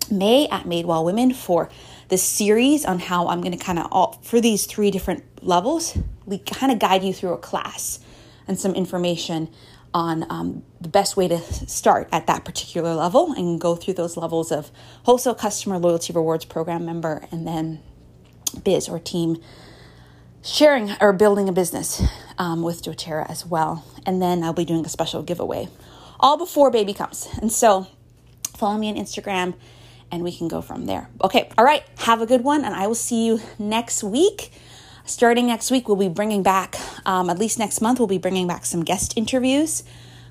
May 0.09 0.47
at 0.47 0.63
Madewell 0.63 1.03
Women 1.03 1.33
for 1.33 1.69
the 2.07 2.17
series 2.17 2.85
on 2.85 2.99
how 2.99 3.27
I'm 3.27 3.41
going 3.41 3.51
to 3.51 3.63
kind 3.63 3.79
of, 3.79 3.87
all 3.91 4.19
for 4.21 4.39
these 4.39 4.65
three 4.65 4.91
different 4.91 5.23
levels, 5.41 5.97
we 6.25 6.37
kind 6.37 6.71
of 6.71 6.79
guide 6.79 7.03
you 7.03 7.13
through 7.13 7.33
a 7.33 7.37
class 7.37 7.99
and 8.47 8.57
some 8.57 8.73
information 8.73 9.49
on 9.95 10.29
um, 10.29 10.61
the 10.81 10.89
best 10.89 11.15
way 11.15 11.25
to 11.25 11.39
start 11.39 12.09
at 12.11 12.27
that 12.27 12.43
particular 12.43 12.93
level 12.93 13.31
and 13.31 13.61
go 13.61 13.77
through 13.77 13.93
those 13.93 14.17
levels 14.17 14.51
of 14.51 14.69
wholesale 15.03 15.33
customer 15.33 15.77
loyalty 15.77 16.11
rewards 16.11 16.43
program 16.43 16.85
member 16.85 17.25
and 17.31 17.47
then 17.47 17.81
biz 18.65 18.89
or 18.89 18.99
team 18.99 19.41
sharing 20.43 20.91
or 20.99 21.13
building 21.13 21.47
a 21.47 21.53
business 21.53 22.03
um, 22.37 22.61
with 22.61 22.83
doTERRA 22.83 23.29
as 23.29 23.45
well. 23.45 23.85
And 24.05 24.21
then 24.21 24.43
I'll 24.43 24.51
be 24.51 24.65
doing 24.65 24.85
a 24.85 24.89
special 24.89 25.23
giveaway 25.23 25.69
all 26.19 26.37
before 26.37 26.69
baby 26.69 26.93
comes. 26.93 27.29
And 27.41 27.49
so 27.49 27.87
follow 28.57 28.77
me 28.77 28.89
on 28.89 28.95
Instagram 28.95 29.53
and 30.11 30.23
we 30.23 30.35
can 30.35 30.49
go 30.49 30.61
from 30.61 30.87
there. 30.87 31.09
Okay, 31.23 31.49
all 31.57 31.63
right, 31.63 31.83
have 31.99 32.21
a 32.21 32.25
good 32.25 32.43
one, 32.43 32.63
and 32.63 32.75
I 32.75 32.85
will 32.85 32.95
see 32.95 33.25
you 33.25 33.39
next 33.57 34.03
week. 34.03 34.51
Starting 35.07 35.45
next 35.45 35.69
week, 35.69 35.87
we'll 35.87 35.97
be 35.97 36.09
bringing 36.09 36.41
back, 36.41 36.75
um, 37.05 37.29
at 37.29 37.37
least 37.37 37.59
next 37.59 37.79
month, 37.79 37.99
we'll 37.99 38.07
be 38.07 38.17
bringing 38.17 38.47
back 38.47 38.65
some 38.65 38.83
guest 38.83 39.13
interviews 39.15 39.83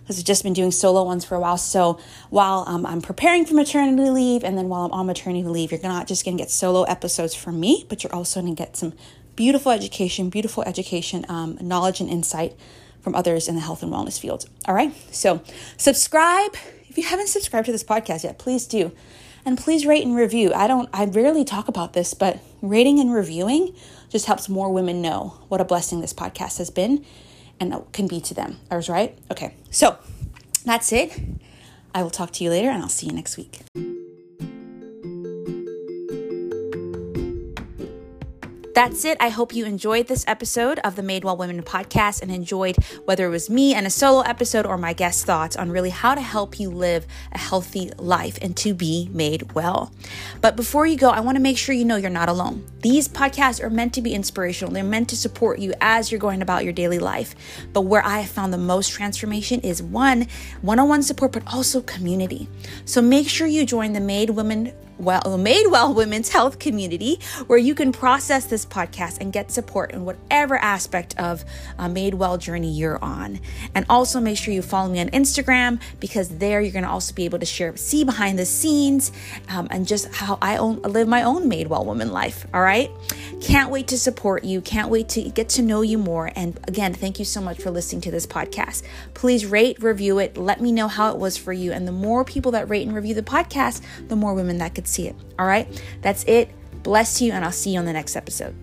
because 0.02 0.18
I've 0.18 0.24
just 0.24 0.42
been 0.42 0.52
doing 0.52 0.72
solo 0.72 1.04
ones 1.04 1.24
for 1.24 1.36
a 1.36 1.40
while. 1.40 1.56
So 1.56 1.98
while 2.28 2.64
um, 2.66 2.84
I'm 2.84 3.00
preparing 3.00 3.46
for 3.46 3.54
maternity 3.54 4.10
leave, 4.10 4.42
and 4.42 4.58
then 4.58 4.68
while 4.68 4.84
I'm 4.84 4.90
on 4.90 5.06
maternity 5.06 5.44
leave, 5.44 5.70
you're 5.70 5.80
not 5.80 6.08
just 6.08 6.24
going 6.24 6.36
to 6.36 6.42
get 6.42 6.50
solo 6.50 6.82
episodes 6.82 7.36
from 7.36 7.60
me, 7.60 7.86
but 7.88 8.02
you're 8.02 8.14
also 8.14 8.42
going 8.42 8.54
to 8.54 8.60
get 8.60 8.76
some 8.76 8.94
beautiful 9.36 9.70
education, 9.70 10.28
beautiful 10.28 10.64
education, 10.64 11.24
um, 11.28 11.56
knowledge, 11.60 12.00
and 12.00 12.10
insight 12.10 12.54
from 13.00 13.14
others 13.14 13.48
in 13.48 13.54
the 13.54 13.60
health 13.60 13.82
and 13.82 13.92
wellness 13.92 14.20
field. 14.20 14.48
All 14.66 14.74
right, 14.74 14.92
so 15.14 15.40
subscribe. 15.76 16.56
If 16.88 16.98
you 16.98 17.04
haven't 17.04 17.28
subscribed 17.28 17.66
to 17.66 17.72
this 17.72 17.84
podcast 17.84 18.24
yet, 18.24 18.38
please 18.38 18.66
do. 18.66 18.90
And 19.46 19.58
please 19.58 19.84
rate 19.84 20.06
and 20.06 20.16
review. 20.16 20.54
I 20.54 20.66
don't 20.66 20.88
I 20.92 21.04
rarely 21.04 21.44
talk 21.44 21.68
about 21.68 21.92
this, 21.92 22.14
but 22.14 22.40
rating 22.62 22.98
and 22.98 23.12
reviewing 23.12 23.74
just 24.14 24.26
helps 24.26 24.48
more 24.48 24.72
women 24.72 25.02
know 25.02 25.34
what 25.48 25.60
a 25.60 25.64
blessing 25.64 26.00
this 26.00 26.12
podcast 26.12 26.58
has 26.58 26.70
been 26.70 27.04
and 27.58 27.74
can 27.90 28.06
be 28.06 28.20
to 28.20 28.32
them. 28.32 28.60
I 28.70 28.76
was 28.76 28.88
right? 28.88 29.18
Okay. 29.28 29.56
So, 29.72 29.98
that's 30.64 30.92
it. 30.92 31.20
I 31.92 32.04
will 32.04 32.10
talk 32.10 32.30
to 32.34 32.44
you 32.44 32.50
later 32.50 32.70
and 32.70 32.80
I'll 32.80 32.88
see 32.88 33.06
you 33.08 33.12
next 33.12 33.36
week. 33.36 33.62
That's 38.74 39.04
it. 39.04 39.16
I 39.20 39.28
hope 39.28 39.54
you 39.54 39.66
enjoyed 39.66 40.08
this 40.08 40.24
episode 40.26 40.80
of 40.80 40.96
the 40.96 41.02
Made 41.04 41.22
Well 41.22 41.36
Women 41.36 41.62
podcast 41.62 42.22
and 42.22 42.30
enjoyed 42.32 42.76
whether 43.04 43.24
it 43.24 43.30
was 43.30 43.48
me 43.48 43.72
and 43.72 43.86
a 43.86 43.90
solo 43.90 44.22
episode 44.22 44.66
or 44.66 44.76
my 44.76 44.92
guest 44.92 45.24
thoughts 45.24 45.54
on 45.54 45.70
really 45.70 45.90
how 45.90 46.16
to 46.16 46.20
help 46.20 46.58
you 46.58 46.70
live 46.70 47.06
a 47.30 47.38
healthy 47.38 47.92
life 47.98 48.36
and 48.42 48.56
to 48.56 48.74
be 48.74 49.08
made 49.12 49.52
well. 49.52 49.92
But 50.40 50.56
before 50.56 50.86
you 50.86 50.96
go, 50.96 51.10
I 51.10 51.20
want 51.20 51.36
to 51.36 51.40
make 51.40 51.56
sure 51.56 51.72
you 51.72 51.84
know 51.84 51.94
you're 51.94 52.10
not 52.10 52.28
alone. 52.28 52.66
These 52.80 53.06
podcasts 53.06 53.62
are 53.62 53.70
meant 53.70 53.94
to 53.94 54.02
be 54.02 54.12
inspirational, 54.12 54.74
they're 54.74 54.82
meant 54.82 55.08
to 55.10 55.16
support 55.16 55.60
you 55.60 55.72
as 55.80 56.10
you're 56.10 56.18
going 56.18 56.42
about 56.42 56.64
your 56.64 56.72
daily 56.72 56.98
life. 56.98 57.36
But 57.72 57.82
where 57.82 58.04
I 58.04 58.18
have 58.18 58.30
found 58.30 58.52
the 58.52 58.58
most 58.58 58.90
transformation 58.90 59.60
is 59.60 59.84
one, 59.84 60.26
one 60.62 60.80
on 60.80 60.88
one 60.88 61.04
support, 61.04 61.30
but 61.30 61.44
also 61.46 61.80
community. 61.80 62.48
So 62.86 63.00
make 63.00 63.28
sure 63.28 63.46
you 63.46 63.66
join 63.66 63.92
the 63.92 64.00
Made 64.00 64.30
Women 64.30 64.72
well 64.98 65.36
made 65.38 65.66
well 65.68 65.92
women's 65.92 66.28
health 66.28 66.58
community 66.58 67.18
where 67.46 67.58
you 67.58 67.74
can 67.74 67.92
process 67.92 68.46
this 68.46 68.64
podcast 68.64 69.18
and 69.20 69.32
get 69.32 69.50
support 69.50 69.92
in 69.92 70.04
whatever 70.04 70.56
aspect 70.56 71.18
of 71.18 71.44
a 71.78 71.88
made 71.88 72.14
well 72.14 72.38
journey 72.38 72.70
you're 72.70 73.02
on. 73.02 73.40
And 73.74 73.84
also 73.88 74.20
make 74.20 74.38
sure 74.38 74.54
you 74.54 74.62
follow 74.62 74.90
me 74.90 75.00
on 75.00 75.08
instagram 75.10 75.80
because 76.00 76.28
there 76.38 76.60
you're 76.60 76.72
going 76.72 76.84
to 76.84 76.90
also 76.90 77.14
be 77.14 77.24
able 77.24 77.38
to 77.38 77.46
share 77.46 77.76
see 77.76 78.04
behind 78.04 78.38
the 78.38 78.46
scenes 78.46 79.12
um, 79.48 79.66
and 79.70 79.86
just 79.86 80.12
how 80.14 80.38
i 80.40 80.56
own, 80.56 80.80
live 80.82 81.08
my 81.08 81.22
own 81.22 81.48
made 81.48 81.66
well 81.66 81.84
woman 81.84 82.10
life 82.12 82.46
all 82.54 82.62
right? 82.62 82.90
Can't 83.40 83.70
wait 83.70 83.88
to 83.88 83.98
support 83.98 84.44
you. 84.44 84.60
Can't 84.60 84.88
wait 84.88 85.08
to 85.10 85.22
get 85.22 85.48
to 85.50 85.62
know 85.62 85.82
you 85.82 85.98
more. 85.98 86.30
And 86.36 86.58
again 86.68 86.94
thank 86.94 87.18
you 87.18 87.24
so 87.24 87.40
much 87.40 87.58
for 87.58 87.70
listening 87.70 88.02
to 88.02 88.10
this 88.10 88.26
podcast. 88.26 88.82
Please 89.14 89.46
rate 89.46 89.82
review 89.82 90.18
it. 90.18 90.36
Let 90.36 90.60
me 90.60 90.72
know 90.72 90.88
how 90.88 91.10
it 91.10 91.18
was 91.18 91.36
for 91.36 91.52
you. 91.52 91.72
And 91.72 91.86
the 91.86 91.92
more 91.92 92.24
people 92.24 92.52
that 92.52 92.68
rate 92.68 92.86
and 92.86 92.94
review 92.94 93.14
the 93.14 93.22
podcast 93.22 93.82
the 94.08 94.16
more 94.16 94.34
women 94.34 94.58
that 94.58 94.74
could 94.84 94.88
see 94.88 95.08
it. 95.08 95.16
All 95.38 95.46
right, 95.46 95.66
that's 96.02 96.24
it. 96.24 96.50
Bless 96.82 97.22
you, 97.22 97.32
and 97.32 97.44
I'll 97.44 97.52
see 97.52 97.72
you 97.72 97.78
on 97.78 97.86
the 97.86 97.92
next 97.92 98.16
episode. 98.16 98.54